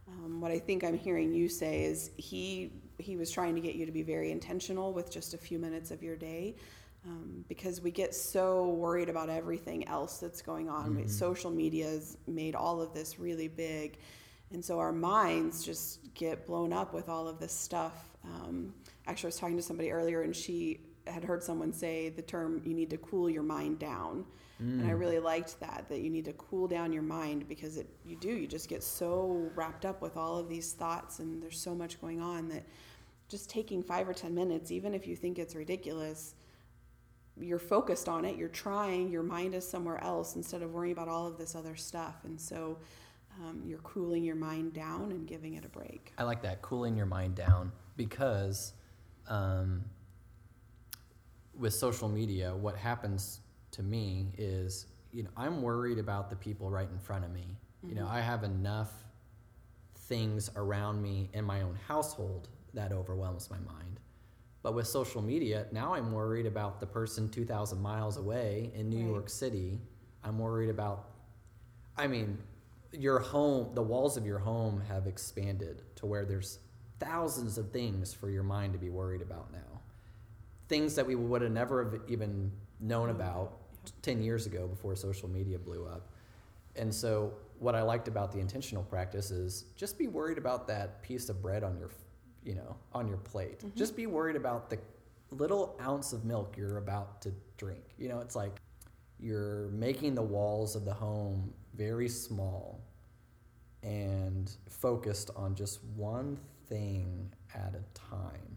[0.09, 3.75] um, what I think I'm hearing you say is he he was trying to get
[3.75, 6.55] you to be very intentional with just a few minutes of your day
[7.05, 10.97] um, because we get so worried about everything else that's going on.
[10.97, 11.11] Mhm.
[11.11, 13.99] Social media has made all of this really big,
[14.51, 18.17] and so our minds just get blown up with all of this stuff.
[18.25, 18.75] Um,
[19.07, 22.63] actually, I was talking to somebody earlier, and she had heard someone say the term
[22.65, 24.25] "you need to cool your mind down."
[24.59, 24.99] And I Mm.
[24.99, 28.29] really liked that, that you need to cool down your mind because it, you do,
[28.29, 32.01] you just get so wrapped up with all of these thoughts and there's so much
[32.01, 32.65] going on that
[33.29, 36.35] just taking five or 10 minutes, even if you think it's ridiculous,
[37.39, 41.09] you're focused on it, you're trying, your mind is somewhere else instead of worrying about
[41.09, 42.17] all of this other stuff.
[42.25, 42.79] And so
[43.43, 46.13] um, you're cooling your mind down and giving it a break.
[46.19, 48.73] I like that, cooling your mind down, because
[49.29, 49.85] um,
[51.59, 53.41] with social media, what happens
[53.73, 57.57] to me is, you know, I'm worried about the people right in front of me.
[57.83, 58.17] You know, mm-hmm.
[58.17, 58.93] I have enough
[59.95, 64.01] things around me in my own household that overwhelms my mind.
[64.63, 68.99] But with social media, now I'm worried about the person 2,000 miles away in New
[68.99, 69.11] Right.
[69.11, 69.81] York City.
[70.25, 71.11] I'm worried about,
[71.97, 72.39] I mean,
[72.93, 76.59] your home, the walls of your home have expanded to where there's
[76.99, 79.76] thousands of things for your mind to be worried about now.
[80.69, 82.51] Things that we would have never have even
[82.81, 83.91] known about Yeah.
[84.03, 86.11] 10 years ago before social media blew up.
[86.75, 91.03] And so, what I liked about the intentional practice is just be worried about that
[91.03, 91.91] piece of bread on your,
[92.45, 93.61] you know, on your plate.
[93.61, 93.75] Mhm.
[93.75, 94.79] Just be worried about the
[95.31, 97.95] little ounce of milk you're about to drink.
[97.97, 98.61] You know, it's like
[99.19, 102.81] you're making the walls of the home very small
[103.83, 108.56] and focused on just one thing at a time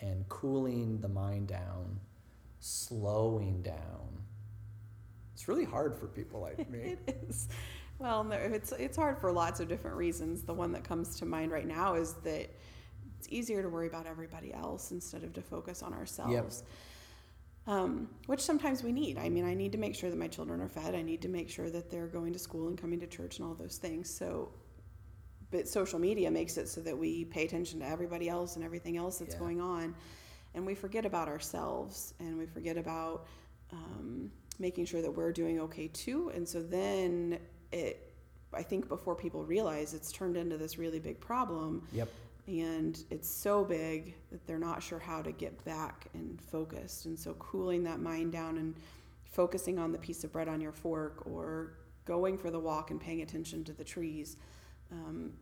[0.00, 1.98] and cooling the mind down,
[2.60, 4.24] slowing down.
[5.34, 6.96] It's really hard for people like me.
[7.06, 7.48] it is.
[7.98, 10.42] Well, it's it's hard for lots of different reasons.
[10.42, 12.50] The one that comes to mind right now is that
[13.18, 16.32] it's easier to worry about everybody else instead of to focus on ourselves.
[16.32, 16.52] Yep.
[17.66, 19.16] Um, which sometimes we need.
[19.16, 20.94] I mean, I need to make sure that my children are fed.
[20.94, 23.48] I need to make sure that they're going to school and coming to church and
[23.48, 24.14] all those things.
[24.14, 24.50] So,
[25.54, 28.96] but social media makes it so that we pay attention to everybody else and everything
[28.96, 29.40] else that's Yeah.
[29.40, 29.94] going on,
[30.54, 33.26] and we forget about ourselves and we forget about
[33.72, 36.30] um, making sure that we're doing okay too.
[36.34, 37.38] And so then
[37.70, 38.12] it,
[38.52, 42.08] I think, before people realize it's turned into this really big problem Yep.
[42.48, 47.06] and it's so big that they're not sure how to get back and focused.
[47.06, 48.74] And so, cooling that mind down and
[49.24, 53.00] focusing on the piece of bread on your fork or going for the walk and
[53.00, 54.36] paying attention to the trees
[54.92, 55.32] um,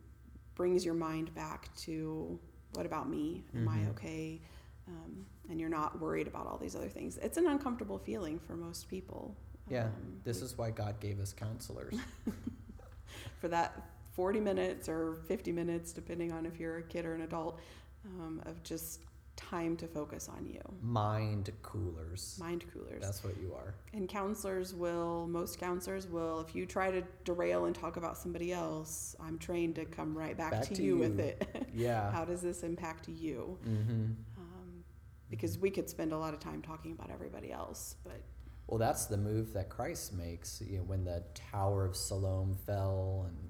[0.55, 2.39] brings your mind back to
[2.73, 3.43] what about me?
[3.55, 3.89] Am I Mhm.
[3.89, 4.41] okay?
[4.87, 7.17] Um, and you're not worried about all these other things.
[7.17, 9.35] It's an uncomfortable feeling for most people.
[9.69, 9.85] Yeah.
[9.85, 11.95] Um, This is why God gave us counselors.
[13.39, 13.81] for that
[14.13, 17.59] 40 minutes or 50 minutes, depending on if you're a kid or an adult,
[18.05, 19.01] um, of just
[19.35, 20.61] time to focus on you.
[20.81, 22.37] Mind coolers.
[22.39, 23.01] Mind coolers.
[23.01, 23.73] That's what you are.
[23.93, 28.51] and counselors will, most counselors will, if you try to derail and talk about somebody
[28.53, 31.47] else, I'm trained to come right back, Back to, to you, with it.
[31.73, 32.11] Yeah.
[32.11, 33.57] How does this impact you?
[33.67, 34.11] mm-hmm.
[34.37, 34.83] Um,
[35.31, 38.21] because we could spend a lot of time talking about everybody else, but
[38.67, 40.61] Well, that's the move that Christ makes.
[40.61, 43.49] You know, when the Tower of Siloam fell and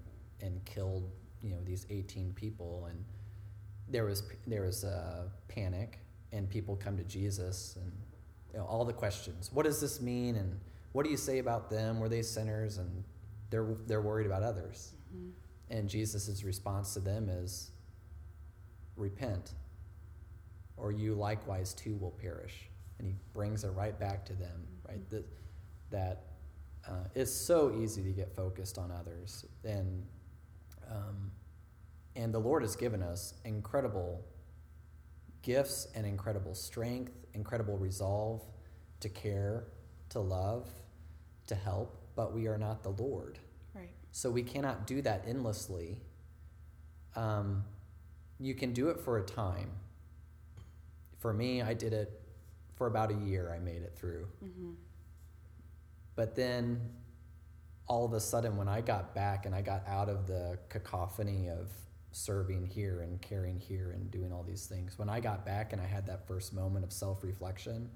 [0.49, 3.03] and killed, you know, these eighteen people, and
[3.93, 5.99] there was there was a panic,
[6.33, 7.91] and people come to Jesus, and
[8.51, 9.51] you know, all the questions.
[9.53, 10.35] What does this mean?
[10.35, 10.59] And
[10.91, 11.99] what do you say about them?
[12.01, 12.77] Were they sinners?
[12.77, 13.03] And
[13.49, 14.95] they're they're worried about others.
[15.69, 17.71] And Jesus' response to them is,
[18.97, 19.53] repent,
[20.75, 22.69] or you likewise too will perish.
[22.97, 25.09] And he brings it right back to them, right?
[25.09, 25.25] That,
[25.89, 26.17] that
[26.87, 29.45] uh, it's so easy to get focused on others.
[29.63, 30.05] And
[30.91, 31.31] Um,
[32.15, 34.23] and the Lord has given us incredible
[35.41, 38.41] gifts and incredible strength, incredible resolve
[39.01, 39.65] to care,
[40.09, 40.67] to love,
[41.47, 43.39] to help, but we are not the Lord.
[43.73, 43.89] Right.
[44.11, 46.01] So we cannot do that endlessly.
[47.15, 47.63] Um,
[48.39, 49.71] you can do it for a time.
[51.19, 52.21] For me, I did it
[52.75, 54.27] for about a year, I made it through.
[54.43, 54.71] Mm-hmm.
[56.15, 56.81] But then
[57.87, 61.49] all of a sudden, when I got back and I got out of the cacophony
[61.49, 61.69] of
[62.13, 65.81] serving here and caring here and doing all these things, when I got back and
[65.81, 67.89] I had that first moment of self reflection,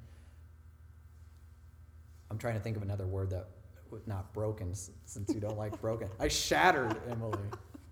[2.29, 3.47] I'm trying to think of another word that
[4.05, 4.73] not broken
[5.05, 6.09] since you don't like broken.
[6.19, 7.39] I shattered Emily.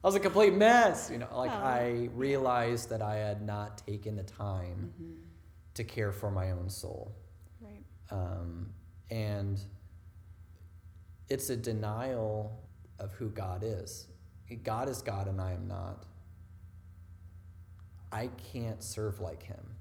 [0.04, 1.10] I was a complete mess.
[1.10, 1.56] You know, like Oh.
[1.64, 5.12] I realized that I had not taken the time Mm-hmm.
[5.76, 7.16] to care for my own soul.
[7.62, 7.84] Right.
[8.12, 8.70] Um,
[9.10, 9.60] and
[11.30, 12.60] it's a denial
[13.00, 14.08] of who God is.
[14.64, 16.06] God is God and I am not.
[18.12, 19.76] I can't serve like him.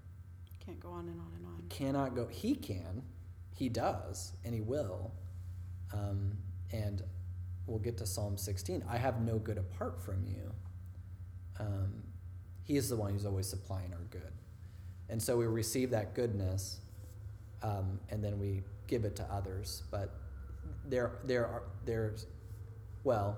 [0.65, 1.63] Can't go on and on and on.
[1.69, 2.27] Cannot go.
[2.27, 3.03] He can.
[3.55, 5.13] He does, and he will.
[5.93, 6.37] Um,
[6.73, 7.03] and
[7.67, 8.85] we'll get to Psalm 16.
[8.89, 10.51] I have no good apart from you.
[11.61, 12.03] Um,
[12.65, 14.33] he is the one who's always supplying our good.
[15.09, 16.81] And so we receive that goodness,
[17.63, 19.83] um, and then we give it to others.
[19.91, 20.15] But
[20.87, 22.27] there, there are, there's,
[23.05, 23.37] well,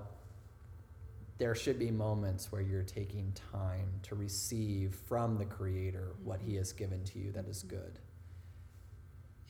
[1.37, 6.55] there should be moments where you're taking time to receive from the Creator what He
[6.55, 7.99] has given to you that is good.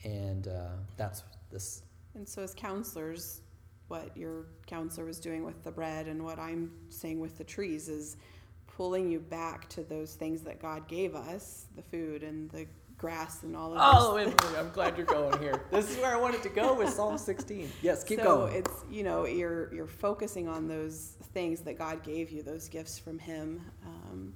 [0.04, 1.82] And uh, that's this.
[2.14, 3.40] And so, as counselors,
[3.88, 7.88] what your counselor was doing with the bread and what I'm saying with the trees
[7.88, 8.16] is
[8.66, 12.66] pulling you back to those things that God gave us the food and the
[12.98, 13.82] grass and all of this.
[13.84, 14.34] Oh, those.
[14.44, 15.62] Emily, I'm glad you're going here.
[15.70, 17.70] This is where I wanted to go with Psalm 16.
[17.80, 18.28] Yes, keep going.
[18.28, 18.54] so going.
[18.56, 22.98] it's you know you're you're focusing on those things that God gave you, those gifts
[22.98, 24.34] from Him, um,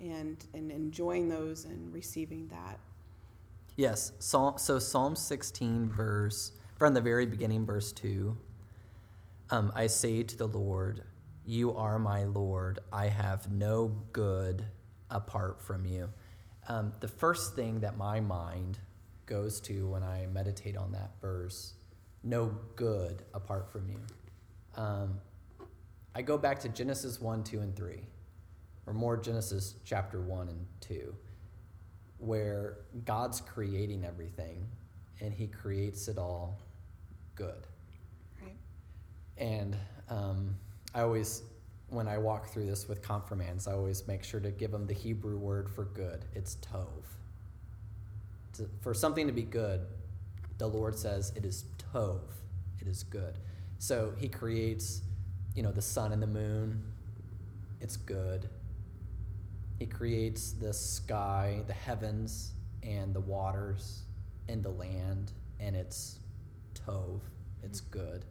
[0.00, 2.78] and and enjoying those and receiving that.
[3.76, 4.12] Yes.
[4.18, 8.36] Psalm, so Psalm 16, verse, from the very beginning, verse 2.
[9.50, 11.02] Um, I say to the Lord,
[11.46, 12.80] You are my Lord.
[12.92, 14.66] I have no good
[15.10, 16.10] apart from you.
[16.68, 18.78] Um, the first thing that my mind
[19.26, 21.74] goes to when I meditate on that verse,
[22.22, 24.00] no good apart from you.
[24.76, 25.18] Um,
[26.14, 28.00] I go back to Genesis 1, 2, and 3,
[28.86, 31.14] or more Genesis chapter 1 and 2
[32.22, 34.64] where God's creating everything
[35.20, 36.60] and he creates it all
[37.34, 37.66] good.
[38.40, 38.56] Right.
[39.36, 39.76] And
[40.08, 40.54] um,
[40.94, 41.42] I always,
[41.92, 44.94] when I walk through this with confirmands, I always make sure to give them the
[44.94, 46.24] Hebrew word for good.
[46.34, 46.88] It's tov.
[48.54, 49.82] To, for something to be good,
[50.58, 52.20] the Lord says it is tov.
[52.80, 53.38] It is good.
[53.78, 55.02] So he creates,
[55.54, 56.82] you know, the sun and the moon.
[57.80, 58.48] It's good.
[59.78, 62.52] He creates the sky, the heavens,
[62.82, 64.02] and the waters,
[64.48, 66.18] and the land, and it's
[66.74, 67.20] tov.
[67.62, 68.24] It's good.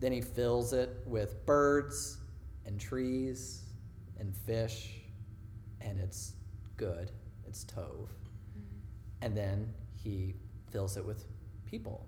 [0.00, 2.18] Then he fills it with birds
[2.66, 3.62] and trees
[4.18, 4.90] and fish,
[5.80, 6.34] and it's
[6.76, 7.10] good.
[7.46, 8.08] It's tov.
[9.22, 10.34] And then he
[10.70, 11.24] fills it with
[11.64, 12.06] people,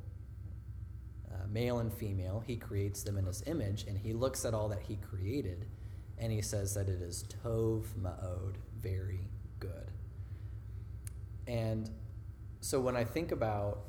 [1.33, 2.43] uh, male and female.
[2.47, 5.67] He creates them in his image, and he looks at all that he created,
[6.19, 9.29] and he says that it is tov ma'od, very
[9.61, 9.91] good.
[11.47, 11.89] And
[12.61, 13.85] so when I think about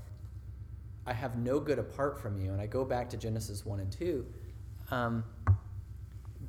[1.05, 3.91] I have no good apart from you, and I go back to Genesis 1 and
[3.91, 4.25] 2,
[4.91, 5.23] um,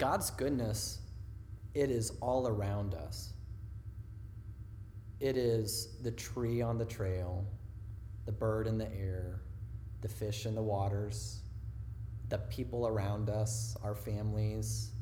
[0.00, 1.00] God's goodness,
[1.74, 3.34] it is all around us.
[5.20, 7.46] It is the tree on the trail,
[8.24, 9.42] the bird in the air,
[10.00, 11.42] the fish in the waters,
[12.30, 14.92] the people around us, our families.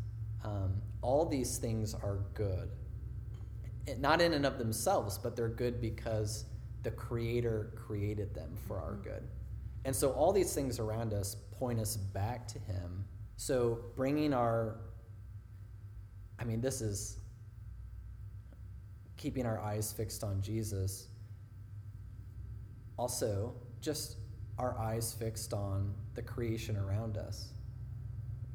[0.44, 2.68] Um, all these things are good.
[4.00, 6.44] Not in and of themselves, but they're good because
[6.82, 9.22] the Creator created them for our good.
[9.84, 13.04] And so all these things around us point us back to Him.
[13.36, 14.80] So bringing our,
[16.38, 17.18] I mean, this is
[19.16, 21.08] keeping our eyes fixed on Jesus.
[22.96, 24.16] Also, just
[24.58, 27.52] our eyes fixed on the creation around us.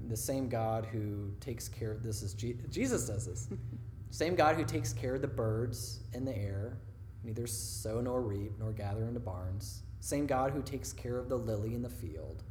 [0.07, 3.47] The same God who takes care of this is Je- Jesus does this.
[4.09, 6.77] same God who takes care of the birds in the air,
[7.23, 9.83] neither sow nor reap nor gather into barns.
[10.01, 12.43] Same God who takes care of the lily in the field.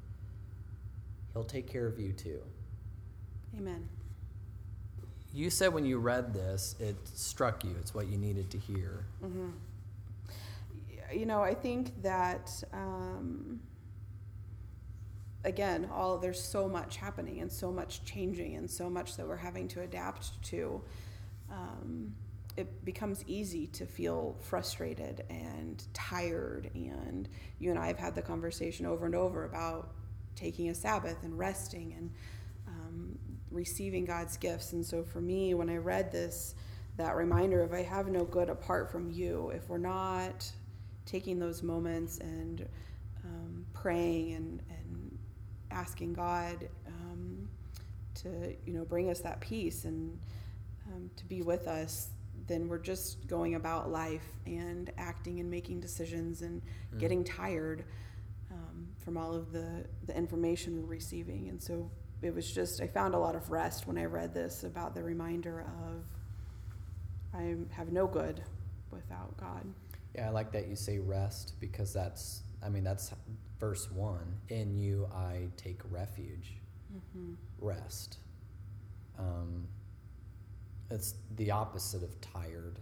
[1.35, 2.41] He'll take care of you too.
[3.57, 3.87] Amen.
[5.35, 7.75] You said when you read this, it struck you.
[7.81, 9.05] It's what you needed to hear.
[9.21, 9.51] hmm
[11.13, 13.61] You know, I think that um,
[15.45, 19.37] again, all there's so much happening and so much changing and so much that we're
[19.37, 20.83] having to adapt to.
[21.51, 22.15] Um,
[22.57, 26.71] it becomes easy to feel frustrated and tired.
[26.75, 27.29] And
[27.59, 29.93] you and I have had the conversation over and over about
[30.37, 32.11] taking a Sabbath and resting and
[33.53, 34.73] receiving God's gifts.
[34.73, 36.55] And so for me, when I read this,
[36.97, 40.51] that reminder of I have no good apart from you, if we're not
[41.07, 42.67] taking those moments and
[43.25, 45.19] um, praying and, and
[45.71, 47.49] asking God um,
[48.15, 50.19] to you know bring us that peace and
[50.89, 52.09] um, to be with us,
[52.47, 56.61] then we're just going about life and acting and making decisions and
[56.95, 56.99] mm.
[56.99, 57.85] getting tired
[58.51, 61.49] um, from all of the, the information we're receiving.
[61.49, 61.91] And so
[62.23, 65.03] it was just, I found a lot of rest when I read this about the
[65.03, 66.05] reminder of
[67.35, 68.43] I have no good
[68.91, 69.67] without God.
[70.15, 73.13] Yeah, I like that you say rest because that's, I mean, that's
[73.59, 74.35] verse one.
[74.49, 76.55] In you I take refuge.
[76.95, 77.35] Mm-hmm.
[77.59, 78.19] Rest.
[79.19, 79.67] Um,
[80.91, 82.79] it's the opposite of tired.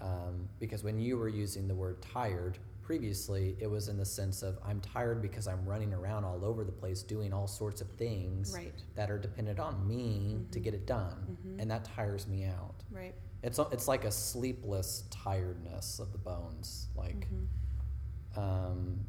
[0.00, 2.58] Um, because when you were using the word tired
[2.88, 6.64] previously, it was in the sense of I'm tired because I'm running around all over
[6.64, 8.72] the place doing all sorts of things right.
[8.94, 10.50] that are dependent on me mm-hmm.
[10.50, 11.60] to get it done, mm-hmm.
[11.60, 12.76] and that tires me out.
[12.90, 13.14] Right.
[13.42, 16.86] It's it's like a sleepless tiredness of the bones.
[16.96, 18.40] Like, mm-hmm.
[18.40, 19.00] um,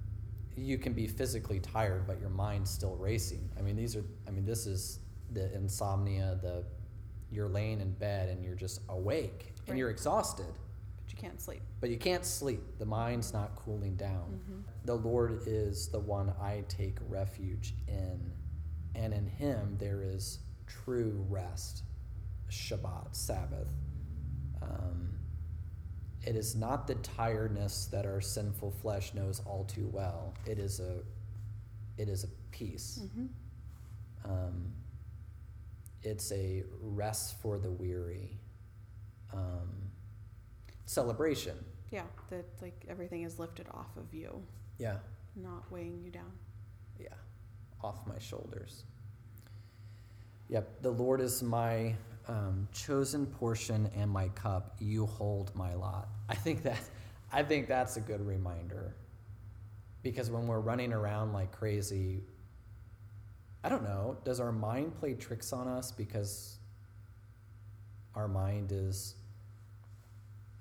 [0.58, 3.50] you can be physically tired, but your mind's still racing.
[3.58, 4.04] I mean, these are.
[4.28, 5.00] I mean, this is
[5.32, 6.66] the insomnia, the
[7.32, 10.54] you're laying in bed and you're just awake and you're exhausted.
[11.20, 11.62] Can't sleep.
[11.82, 12.62] But you can't sleep.
[12.80, 14.40] The mind's not cooling down.
[14.40, 14.60] Mm-hmm.
[14.86, 18.32] The Lord is the one I take refuge in,
[18.96, 21.84] and in Him there is true rest,
[22.50, 23.70] Shabbat, Sabbath.
[24.62, 25.10] Um,
[26.26, 30.34] it is not the tiredness that our sinful flesh knows all too well.
[30.46, 31.02] It is a,
[31.98, 33.02] it is a peace.
[33.04, 34.32] Mm-hmm.
[34.32, 34.74] Um,
[36.02, 38.40] it's a rest for the weary
[39.34, 39.89] um,
[40.90, 41.56] celebration.
[41.92, 44.42] Yeah, that like everything is lifted off of you.
[44.80, 44.98] Yeah.
[45.36, 46.32] Not weighing you down.
[47.00, 47.14] Yeah,
[47.84, 48.86] off my shoulders.
[50.50, 51.96] Yep, the Lord is my
[52.28, 54.78] um, chosen portion and my cup.
[54.80, 56.10] You hold my lot.
[56.28, 56.82] I think that,
[57.32, 58.96] I think that's a good reminder,
[60.02, 62.24] because when we're running around like crazy,
[63.64, 64.18] I don't know.
[64.24, 66.58] Does our mind play tricks on us because
[68.16, 69.14] our mind is.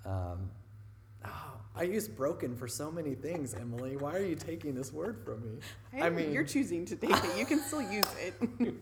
[0.08, 0.50] Um,
[1.24, 3.96] oh, I use broken for so many things, Emily.
[3.96, 5.58] Why are you taking this word from me?
[5.92, 7.38] I, I mean, you're choosing to take it.
[7.38, 8.34] You can still use it.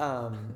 [0.00, 0.54] um,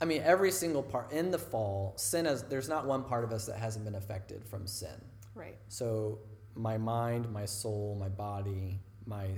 [0.00, 2.42] I mean, every single part in the fall, sin has.
[2.42, 5.00] There's not one part of us that hasn't been affected from sin.
[5.34, 5.56] Right.
[5.68, 6.18] So
[6.54, 9.28] my mind, my soul, my body, my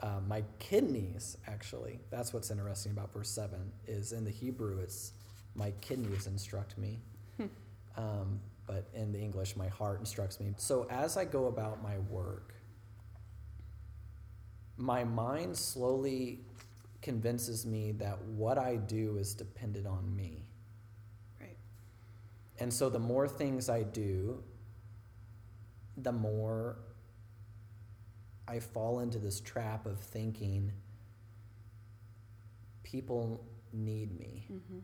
[0.00, 5.12] uh, my kidneys actually that's what's interesting about verse 7 is in the hebrew it's
[5.54, 6.98] my kidneys instruct me
[7.36, 7.46] hmm.
[7.96, 11.98] um, but in the english my heart instructs me so as i go about my
[12.10, 12.54] work
[14.76, 16.40] my mind slowly
[17.00, 20.46] convinces me that what i do is dependent on me
[21.40, 21.56] right
[22.58, 24.42] and so the more things i do
[25.98, 26.76] the more
[28.48, 30.72] I fall into this trap of thinking
[32.82, 34.46] people need me.
[34.52, 34.78] Mm-hmm.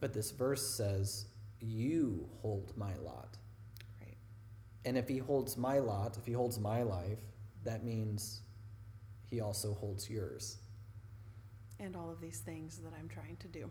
[0.00, 1.26] But this verse says,
[1.60, 3.36] You hold my lot.
[4.00, 4.16] Right.
[4.84, 7.18] And if he holds my lot, if he holds my life,
[7.64, 8.42] that means
[9.24, 10.58] he also holds yours.
[11.80, 13.70] And all of these things that I'm trying to do.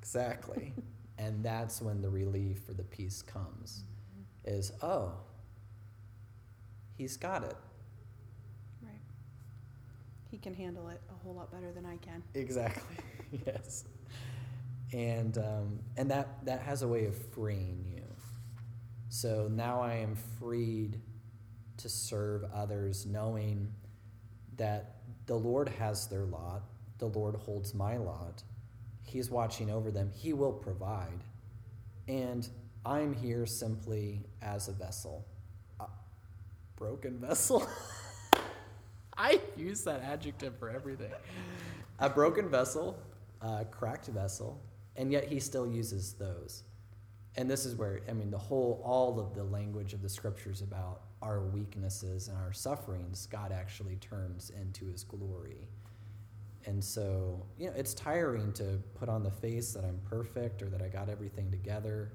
[0.00, 0.72] Exactly.
[1.18, 3.84] and that's when the relief or the peace comes.
[4.12, 4.58] Mm-hmm.
[4.58, 5.12] Is, oh,
[6.96, 7.56] he's got it.
[8.82, 9.00] Right.
[10.30, 12.22] He can handle it a whole lot better than I can.
[12.34, 12.96] Exactly.
[13.46, 13.84] yes.
[14.92, 18.02] And um, and that that has a way of freeing you.
[19.10, 21.00] So now I am freed
[21.78, 23.72] to serve others, knowing
[24.56, 26.62] that the Lord has their lot.
[26.98, 28.42] The Lord holds my lot.
[29.02, 30.10] He's watching over them.
[30.14, 31.22] He will provide.
[32.08, 32.48] And
[32.84, 35.24] I'm here simply as a vessel
[36.78, 37.66] broken vessel.
[39.16, 41.10] I use that adjective for everything.
[41.98, 42.96] A broken vessel,
[43.42, 44.60] a cracked vessel,
[44.98, 46.64] and yet he still uses those.
[47.36, 50.60] And this is where, I mean, the whole, all of the language of the scriptures
[50.60, 55.68] about our weaknesses and our sufferings, God actually turns into his glory.
[56.66, 60.66] And so, you know, it's tiring to put on the face that I'm perfect or
[60.66, 62.10] that I got everything together.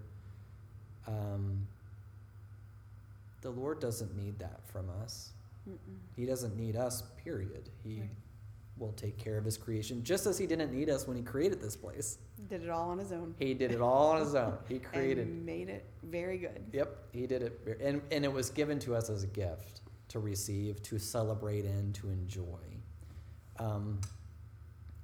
[1.08, 1.66] Um,
[3.42, 5.32] the Lord doesn't need that from us.
[5.70, 5.78] Mm-mm.
[6.18, 7.70] He doesn't need us, period.
[7.84, 8.10] He Right.
[8.78, 11.61] Will take care of his creation, just as he didn't need us when he created
[11.61, 12.17] this place.
[12.49, 13.36] Did it all on his own.
[13.38, 14.57] He did it all on his own.
[14.67, 15.28] He created.
[15.28, 16.65] and made it very good.
[16.71, 17.78] Yep, he did it.
[17.82, 21.93] And, and it was given to us as a gift to receive, to celebrate in,
[21.93, 22.59] to enjoy.
[23.59, 23.99] Um,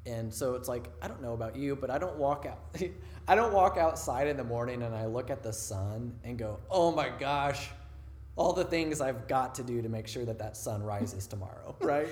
[0.05, 2.81] and so it's like, I don't know about you, but I don't walk out.
[3.27, 6.59] I don't walk outside in the morning and I look at the sun and go,
[6.69, 7.69] oh my gosh,
[8.35, 11.75] all the things I've got to do to make sure that that sun rises tomorrow,
[11.81, 12.07] right?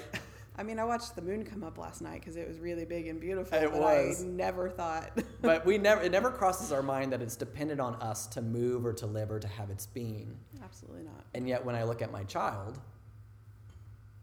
[0.60, 3.08] I mean, I watched the moon come up last night because it was really big
[3.08, 3.58] and beautiful.
[3.58, 4.24] It was.
[4.24, 5.12] I never thought.
[5.42, 8.84] but we never, it never crosses our mind that it's dependent on us to move
[8.84, 10.36] or to live or to have its being.
[10.64, 11.26] Absolutely not.
[11.36, 12.80] And yet, when I look at my child,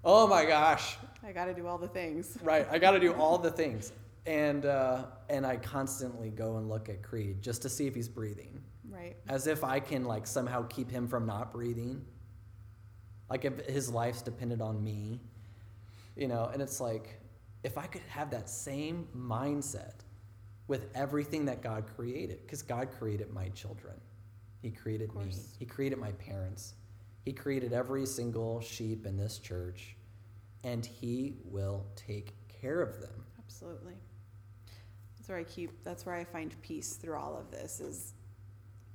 [0.03, 2.37] oh my gosh, I got to do all the things.
[2.43, 2.67] right?
[2.69, 3.93] I got to do all the things,
[4.27, 8.09] and uh, and I constantly go and look at Creed just to see if he's
[8.09, 8.61] breathing,
[8.91, 9.17] Right.
[9.29, 12.05] as if I can like somehow keep him from not breathing.
[13.31, 15.21] Like if his life's dependent on me,
[16.17, 16.51] you know.
[16.53, 17.21] And it's like,
[17.63, 19.95] if I could have that same mindset
[20.67, 23.95] with everything that God created, because God created my children,
[24.63, 25.27] He created me.
[25.59, 26.75] He created my parents,
[27.25, 29.97] He created every single sheep in this church,
[30.63, 33.25] and He will take care of them.
[33.39, 33.95] Absolutely.
[35.17, 35.85] That's where I keep.
[35.85, 37.81] That's where I find peace through all of this.
[37.81, 38.13] Is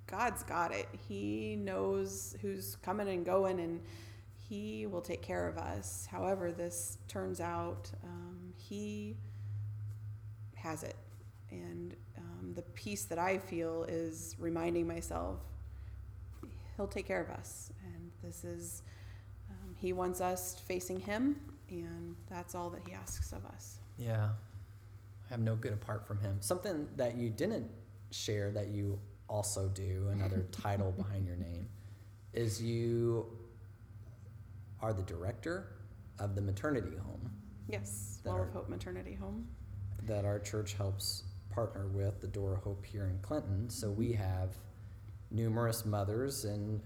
[0.05, 0.87] God's got it.
[1.07, 3.79] He knows who's coming and going, and
[4.49, 6.07] He will take care of us.
[6.09, 9.15] However, this turns out, um, He
[10.55, 10.95] has it,
[11.51, 15.37] and um, the peace that I feel is reminding myself
[16.75, 18.81] He'll take care of us, and this is.
[19.49, 21.35] Um, he wants us facing Him,
[21.69, 23.79] and that's all that He asks of us.
[23.97, 24.29] Yeah.
[25.29, 26.37] I have no good apart from him.
[26.39, 27.69] Something that you didn't
[28.11, 31.67] share that you also do, another title behind your name,
[32.33, 33.27] is you
[34.81, 35.71] are the director
[36.19, 37.31] of the maternity home
[37.69, 39.47] Yes, Well of Hope Maternity Home.
[40.03, 43.69] that our church helps partner with, the Door of Hope here in Clinton.
[43.69, 44.23] So we mm-hmm.
[44.23, 44.57] have
[45.29, 46.81] numerous mothers and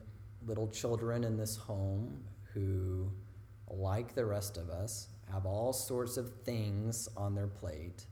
[0.46, 2.22] little children in this home
[2.54, 3.10] who,
[3.70, 8.06] like the rest of us, have all sorts of things on their plate.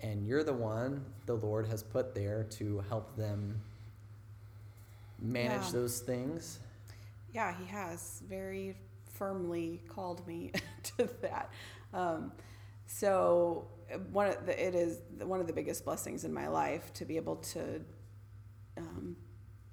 [0.00, 3.60] And you're the one the Lord has put there to help them
[5.18, 5.72] manage Yeah.
[5.72, 6.60] those things.
[7.32, 8.76] Yeah, he has very
[9.18, 10.52] firmly called me
[10.96, 11.50] to that.
[11.92, 12.32] Um,
[12.86, 13.68] so
[14.12, 17.16] one of the, it is one of the biggest blessings in my life to be
[17.16, 17.80] able to
[18.76, 19.16] um,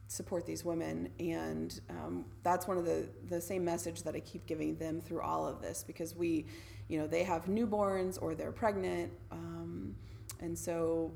[0.08, 4.46] support these women, and um, that's one of the the same message that I keep
[4.46, 6.46] giving them through all of this because we,
[6.88, 9.96] you know, they have newborns or they're pregnant, um,
[10.40, 11.14] and so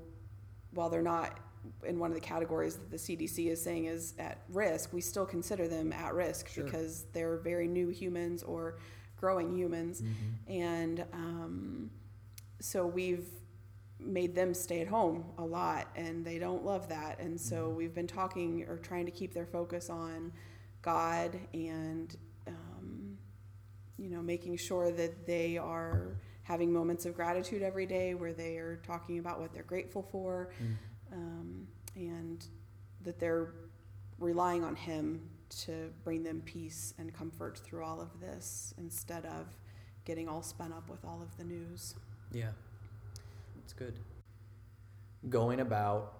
[0.71, 1.39] while they're not
[1.85, 5.25] in one of the categories that the CDC is saying is at risk, we still
[5.25, 6.63] consider them at risk Sure.
[6.63, 8.77] because they're very new humans or
[9.17, 10.01] growing humans.
[10.01, 10.51] Mm-hmm.
[10.51, 11.91] And um,
[12.59, 13.27] so we've
[13.99, 17.19] made them stay at home a lot and they don't love that.
[17.19, 17.75] And so Mhm.
[17.75, 20.31] we've been talking or trying to keep their focus on
[20.81, 22.15] God and,
[22.47, 23.17] um,
[23.97, 28.57] you know, making sure that they are having moments of gratitude every day where they
[28.57, 30.49] are talking about what they're grateful for
[31.11, 32.45] um, and
[33.03, 33.53] that they're
[34.19, 39.47] relying on Him to bring them peace and comfort through all of this instead of
[40.05, 41.95] getting all spun up with all of the news.
[42.31, 42.51] Yeah,
[43.55, 43.99] that's good.
[45.29, 46.13] Going about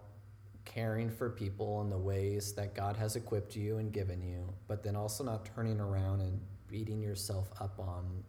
[0.66, 4.84] caring for people in the ways that God has equipped you and given you, but
[4.84, 8.24] then also not turning around and beating yourself up on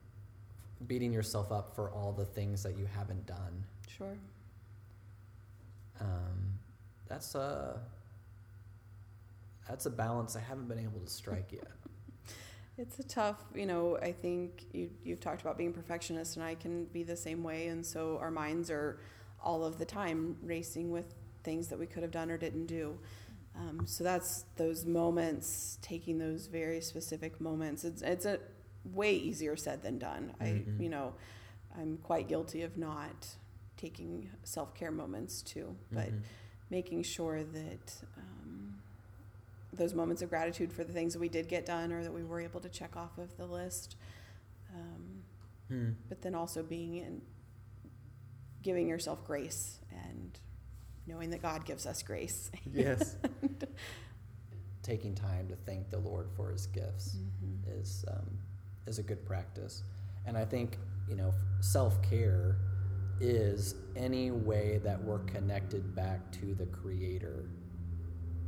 [0.87, 3.65] beating yourself up for all the things that you haven't done.
[3.87, 4.17] Sure.
[6.01, 6.59] Um,
[7.09, 7.81] that's a
[9.69, 11.67] that's a balance I haven't been able to strike yet.
[12.79, 16.55] It's a tough, you know, I think you, you've talked about being perfectionist, and I
[16.55, 17.67] can be the same way.
[17.67, 18.99] And so our minds are
[19.45, 22.99] all of the time racing with things that we could have done or didn't do.
[23.55, 27.85] Um, so that's those moments, taking those very specific moments.
[27.85, 28.39] It's, it's a
[28.95, 30.33] way easier said than done.
[30.41, 30.79] Mhm.
[30.79, 31.13] I, you know,
[31.79, 33.27] I'm quite guilty of not
[33.81, 36.23] taking self care moments too, but Mhm.
[36.71, 38.81] making sure that um,
[39.73, 42.23] those moments of gratitude for the things that we did get done or that we
[42.25, 43.97] were able to check off of the list,
[44.75, 45.23] um,
[45.69, 45.91] Hmm.
[46.09, 47.23] but then also being in
[48.63, 50.39] giving yourself grace and
[51.07, 52.51] knowing that God gives us grace.
[52.73, 53.17] Yes.
[54.83, 57.17] Taking time to thank the Lord for His gifts.
[57.17, 57.81] Mhm.
[57.81, 58.39] is um,
[58.87, 59.83] is a good practice,
[60.27, 60.79] and I think
[61.09, 62.57] you know self care
[63.21, 67.51] is any way that we're connected back to the Creator.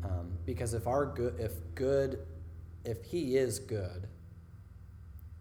[0.03, 2.27] Um, because if our good if good
[2.85, 4.09] if He is good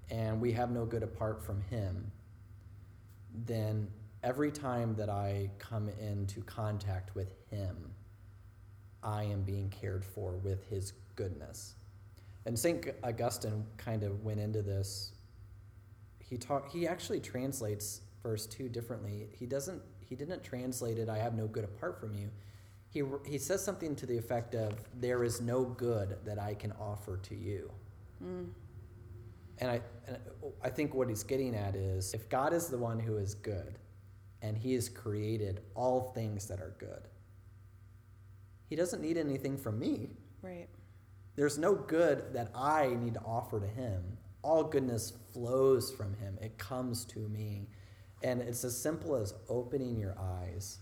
[0.10, 2.12] and we have no good apart from Him,
[3.46, 3.88] then
[4.24, 7.94] every time that I come into contact with Him,
[9.02, 11.76] I am being cared for with His goodness.
[12.46, 12.86] And St.
[13.04, 15.14] Augustine kind of went into this.
[16.20, 19.28] He talk, he actually translates verse 2 differently.
[19.34, 22.30] He doesn't he didn't translate it I have no good apart from you.
[22.90, 26.74] He he says something to the effect of there is no good that I can
[26.74, 27.72] offer to you.
[28.24, 28.48] Mm.
[29.60, 30.18] And I and
[30.64, 33.80] I think what he's getting at is if God is the one who is good
[34.42, 37.08] and he has created all things that are good.
[38.68, 40.12] He doesn't need anything from me.
[40.42, 40.68] Right.
[41.36, 44.18] There's no good that I need to offer to him.
[44.42, 47.68] All goodness flows from him, it comes to me.
[48.24, 50.80] And it's as simple as opening your eyes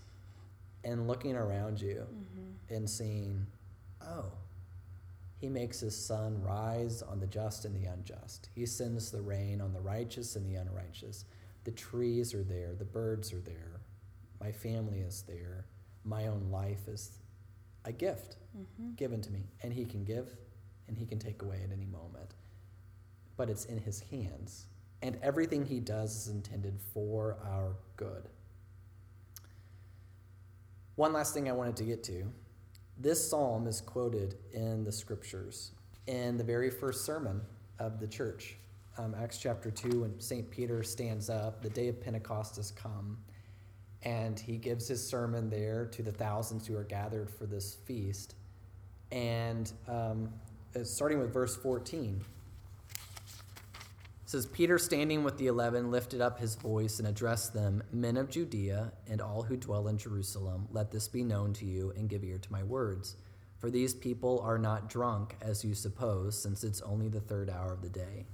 [0.84, 2.74] and looking around you mm-hmm.
[2.74, 3.46] and seeing,
[4.02, 4.26] oh,
[5.38, 8.50] he makes his sun rise on the just and the unjust.
[8.54, 11.24] He sends the rain on the righteous and the unrighteous.
[11.64, 13.80] The trees are there, the birds are there,
[14.40, 15.66] my family is there,
[16.04, 17.18] my own life is
[17.84, 18.94] a gift mm-hmm.
[18.96, 19.44] given to me.
[19.62, 20.36] And he can give
[20.88, 22.34] and he can take away at any moment.
[23.36, 24.66] But it's in his hands.
[25.02, 28.28] And everything he does is intended for our good.
[30.96, 32.30] One last thing I wanted to get to.
[32.98, 35.72] This psalm is quoted in the scriptures
[36.06, 37.40] in the very first sermon
[37.78, 38.56] of the church.
[38.98, 40.50] Um, Acts chapter 2, when St.
[40.50, 43.16] Peter stands up, the day of Pentecost has come,
[44.02, 48.34] and he gives his sermon there to the thousands who are gathered for this feast.
[49.10, 50.28] And um,
[50.82, 52.22] starting with verse 14.
[54.30, 58.16] It says, Peter, standing with the eleven, lifted up his voice and addressed them Men
[58.16, 62.08] of Judea and all who dwell in Jerusalem, let this be known to you and
[62.08, 63.16] give ear to my words.
[63.58, 67.72] For these people are not drunk, as you suppose, since it's only the third hour
[67.72, 68.24] of the day.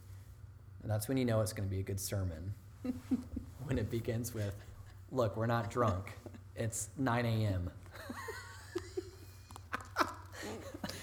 [0.82, 2.52] And that's when you know it's going to be a good sermon.
[3.64, 4.54] when it begins with,
[5.10, 6.12] Look, we're not drunk.
[6.56, 7.70] It's 9 a.m.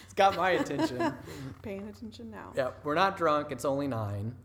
[0.04, 1.16] it's got my attention.
[1.64, 2.52] Paying attention now.
[2.56, 3.48] Yeah, we're not drunk.
[3.50, 4.36] It's only nine.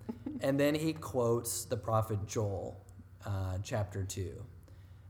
[0.41, 2.85] And then he quotes the prophet Joel,
[3.25, 4.45] uh, chapter 2.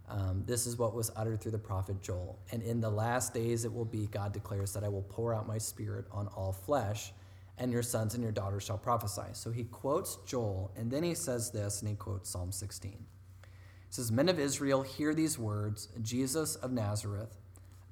[0.09, 2.39] Um, this is what was uttered through the prophet Joel.
[2.51, 5.47] And in the last days it will be, God declares, that I will pour out
[5.47, 7.13] my spirit on all flesh,
[7.59, 9.33] and your sons and your daughters shall prophesy.
[9.33, 12.93] So he quotes Joel, and then he says this, and he quotes Psalm 16.
[12.93, 13.47] He
[13.91, 17.37] says, Men of Israel, hear these words Jesus of Nazareth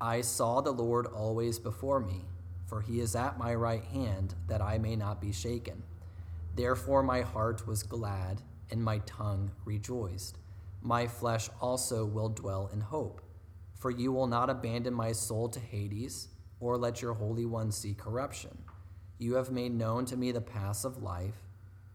[0.00, 2.26] I saw the Lord always before me,
[2.66, 5.82] for he is at my right hand, that I may not be shaken.
[6.54, 10.38] Therefore my heart was glad, and my tongue rejoiced.
[10.82, 13.22] My flesh also will dwell in hope.
[13.74, 16.28] For you will not abandon my soul to Hades,
[16.60, 18.56] or let your Holy One see corruption.
[19.18, 21.42] You have made known to me the paths of life.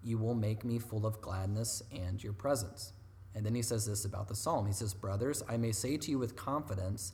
[0.04, 2.94] You will make me full of gladness and your presence.
[3.36, 4.66] And then he says this about the psalm.
[4.66, 7.14] He says, Brothers, I may say to you with confidence,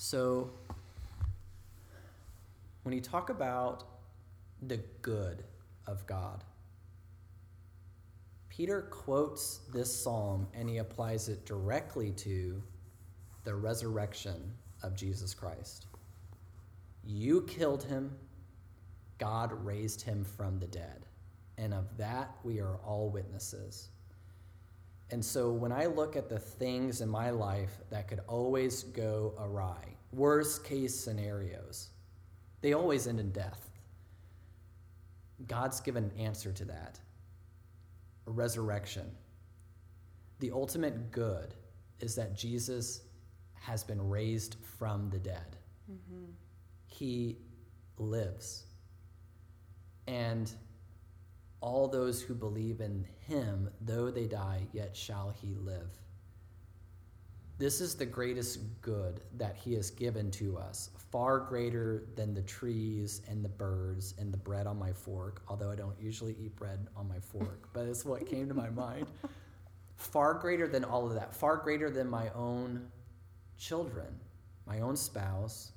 [0.00, 0.48] So,
[2.84, 3.82] when you talk about
[4.62, 5.42] the good
[5.88, 6.44] of God,
[8.48, 12.62] Peter quotes this psalm and he applies it directly to
[13.42, 14.52] the resurrection
[14.84, 15.86] of Jesus Christ.
[17.04, 18.16] You killed him,
[19.18, 21.06] God raised him from the dead.
[21.56, 23.88] And of that, we are all witnesses.
[25.10, 29.34] And so when I look at the things in my life that could always go
[29.38, 31.88] awry, worst case scenarios,
[32.60, 33.70] they always end in death.
[35.46, 36.98] God's given an answer to that
[38.26, 39.10] a resurrection.
[40.40, 41.54] The ultimate good
[42.00, 43.00] is that Jesus
[43.54, 45.56] has been raised from the dead.
[45.90, 46.24] Mm-hmm.
[46.86, 47.38] He
[47.96, 48.64] lives.
[50.06, 50.52] And
[51.60, 55.90] all those who believe in him, though they die, yet shall he live.
[57.58, 62.42] This is the greatest good that he has given to us, far greater than the
[62.42, 66.54] trees and the birds and the bread on my fork, although I don't usually eat
[66.54, 69.06] bread on my fork, but it's what came to my mind.
[69.96, 72.86] Far greater than all of that, far greater than my own
[73.58, 74.06] children,
[74.64, 75.72] my own spouse,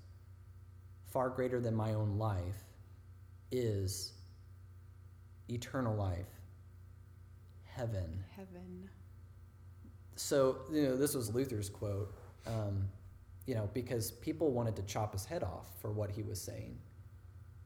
[1.07, 2.67] far greater than my own life
[3.51, 4.13] is
[5.53, 6.27] eternal life,
[7.63, 8.23] heaven.
[8.35, 8.89] Heaven.
[10.15, 12.13] So, you know, this was Luther's quote,
[12.45, 12.87] um,
[13.45, 16.77] you know, because people wanted to chop his head off for what he was saying.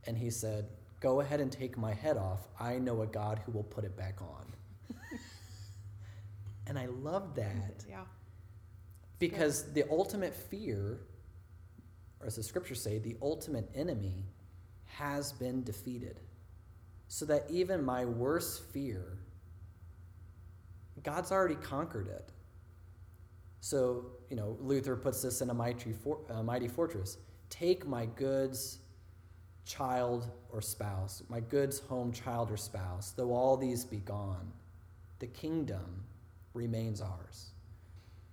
[0.07, 0.67] And he said,
[1.01, 2.47] Go ahead and take my head off.
[2.59, 4.97] I know a God who will put it back on.
[6.67, 7.85] and I love that.
[7.87, 8.05] Yeah.
[9.19, 11.01] Because the ultimate fear,
[12.21, 14.25] or as the scriptures say, the ultimate enemy
[14.85, 16.21] has been defeated.
[17.07, 19.19] So that even my worst fear,
[21.03, 22.31] God's already conquered it.
[23.61, 27.17] So, you know, Luther puts this in a mighty, for, a mighty fortress.
[27.49, 28.79] Take my goods,
[29.65, 34.51] child or spouse, my goods, home, child or spouse, though all these be gone,
[35.19, 36.03] the kingdom
[36.53, 37.51] remains ours.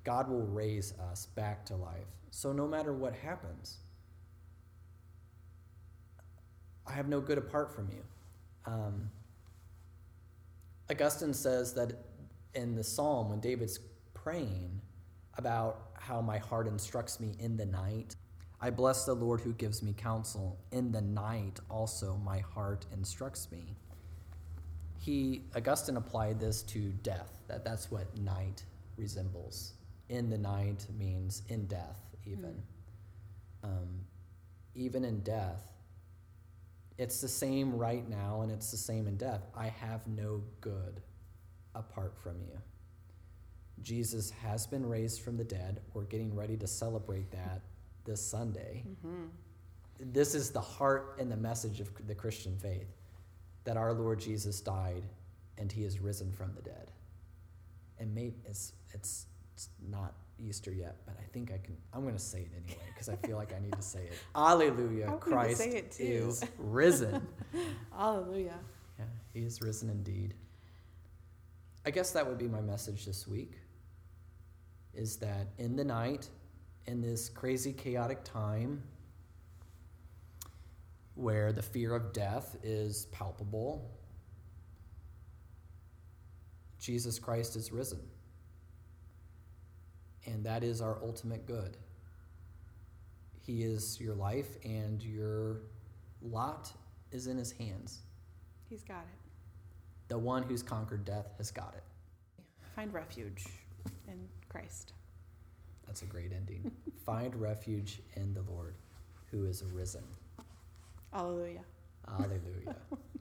[0.04, 2.06] God will raise us back to life.
[2.30, 3.78] So no matter what happens,
[6.86, 8.02] I have no good apart from you.
[8.66, 9.10] Um,
[10.90, 11.92] Augustine says that
[12.54, 13.78] in the psalm, when David's
[14.14, 14.80] praying,
[15.38, 18.16] about how my heart instructs me in the night.
[18.60, 20.58] I bless the Lord who gives me counsel.
[20.70, 23.76] In the night also my heart instructs me.
[24.98, 28.62] He Augustine applied this to death, that that's what night
[28.96, 29.74] resembles.
[30.08, 32.62] In the night means in death, even.
[33.64, 33.68] Mm.
[33.68, 34.04] Um,
[34.74, 35.71] even in death,
[37.02, 39.42] it's the same right now and it's the same in death.
[39.56, 41.00] I have no good
[41.74, 42.56] apart from you.
[43.82, 45.80] Jesus has been raised from the dead.
[45.92, 47.60] We're getting ready to celebrate that
[48.04, 48.84] this Sunday.
[48.88, 49.24] Mm-hmm.
[50.12, 52.88] This is the heart and the message of the Christian faith
[53.64, 55.02] that our Lord Jesus died
[55.58, 56.92] and he is risen from the dead.
[57.98, 60.14] And maybe it's, it's, it's not
[60.46, 61.76] Easter yet, but I think I can.
[61.92, 64.12] I'm going to say it anyway because I feel like I need to say it.
[64.34, 65.12] Alleluia!
[65.20, 65.60] Christ
[65.98, 67.26] is risen.
[67.98, 68.58] Alleluia!
[68.98, 70.34] Yeah, he is risen indeed.
[71.84, 73.58] I guess that would be my message this week
[74.94, 76.28] is that in the night,
[76.86, 78.82] in this crazy, chaotic time
[81.14, 83.90] where the fear of death is palpable,
[86.78, 88.00] Jesus Christ is risen.
[90.26, 91.76] And that is our ultimate good.
[93.44, 95.62] He is your life, and your
[96.20, 96.70] lot
[97.10, 98.00] is in his hands.
[98.68, 99.18] He's got it.
[100.08, 101.82] The one who's conquered death has got it.
[102.76, 103.44] Find refuge
[104.06, 104.92] in Christ.
[105.86, 106.70] That's a great ending.
[107.04, 108.74] Find refuge in the Lord
[109.30, 110.04] who is arisen.
[111.12, 111.60] Alleluia.
[112.08, 112.76] Alleluia.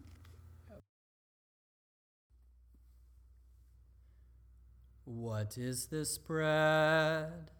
[5.14, 7.52] What is this bread?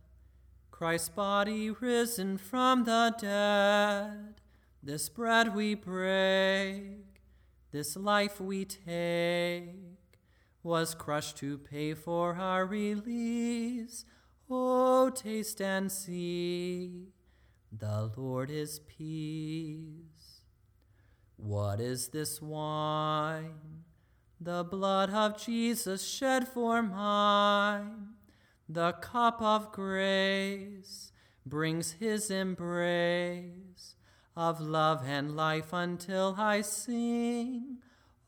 [0.72, 4.42] Christ's body risen from the dead.
[4.82, 7.22] This bread we break,
[7.72, 9.76] this life we take
[10.64, 14.06] was crushed to pay for our release.
[14.50, 17.10] Oh, taste and see,
[17.72, 20.46] the Lord is peace.
[21.36, 23.71] What is this wine?
[24.44, 28.16] The blood of Jesus shed for mine.
[28.68, 31.12] The cup of grace
[31.46, 33.96] brings his embrace
[34.36, 37.78] of love and life until I sing.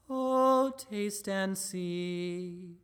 [0.07, 2.75] Oh, taste and see,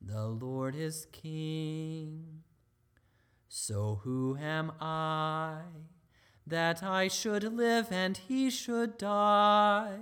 [0.00, 2.42] the Lord is King.
[3.48, 5.60] So who am I
[6.44, 9.98] that I should live and he should die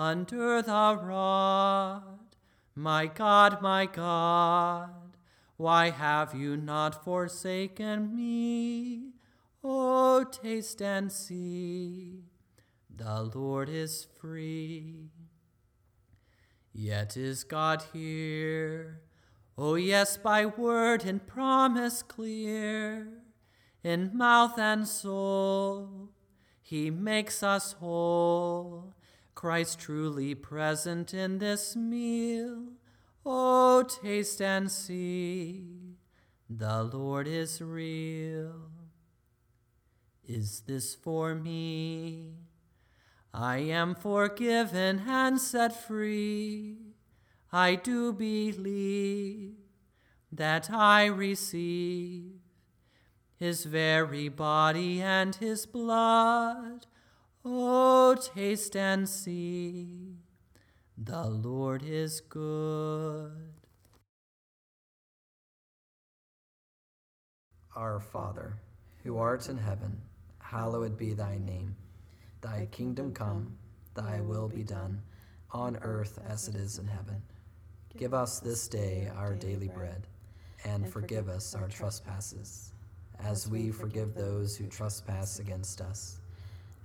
[0.00, 2.34] under the rod?
[2.74, 4.88] My God, my God,
[5.58, 9.10] why have you not forsaken me?
[9.62, 12.24] Oh, taste and see,
[12.88, 15.10] the Lord is free.
[16.72, 19.02] Yet is God here.
[19.58, 23.06] Oh, yes, by word and promise clear,
[23.84, 26.08] in mouth and soul,
[26.62, 28.94] He makes us whole.
[29.40, 32.74] Christ truly present in this meal.
[33.24, 35.96] Oh, taste and see,
[36.50, 38.52] the Lord is real.
[40.26, 42.34] Is this for me?
[43.32, 46.76] I am forgiven and set free.
[47.50, 49.54] I do believe
[50.30, 52.42] that I receive
[53.38, 56.84] his very body and his blood.
[57.42, 60.18] Oh, taste and see,
[60.98, 63.54] the Lord is good.
[67.74, 68.58] Our Father,
[69.02, 70.02] who art in heaven,
[70.38, 71.76] hallowed be thy name.
[72.42, 73.56] Thy kingdom come,
[73.94, 75.00] thy will be done,
[75.50, 77.22] on earth as it is in heaven.
[77.96, 80.06] Give us this day our daily bread,
[80.66, 82.74] and forgive us our trespasses,
[83.18, 86.19] as we forgive those who trespass against us.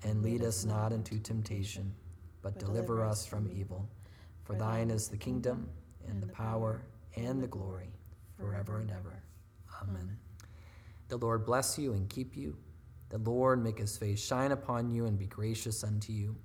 [0.05, 1.93] And lead us not into temptation,
[2.41, 3.89] but deliver us from evil.
[4.45, 5.67] For thine is the kingdom,
[6.07, 6.83] and the power,
[7.15, 7.89] and the glory,
[8.39, 9.21] forever and ever.
[9.81, 10.17] Amen.
[11.09, 12.55] The Lord bless you and keep you.
[13.09, 16.35] The Lord make his face shine upon you and be gracious unto you.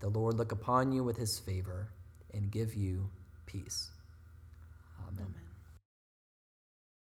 [0.00, 1.88] The Lord look upon you with his favor
[2.32, 3.10] and give you
[3.46, 3.90] peace.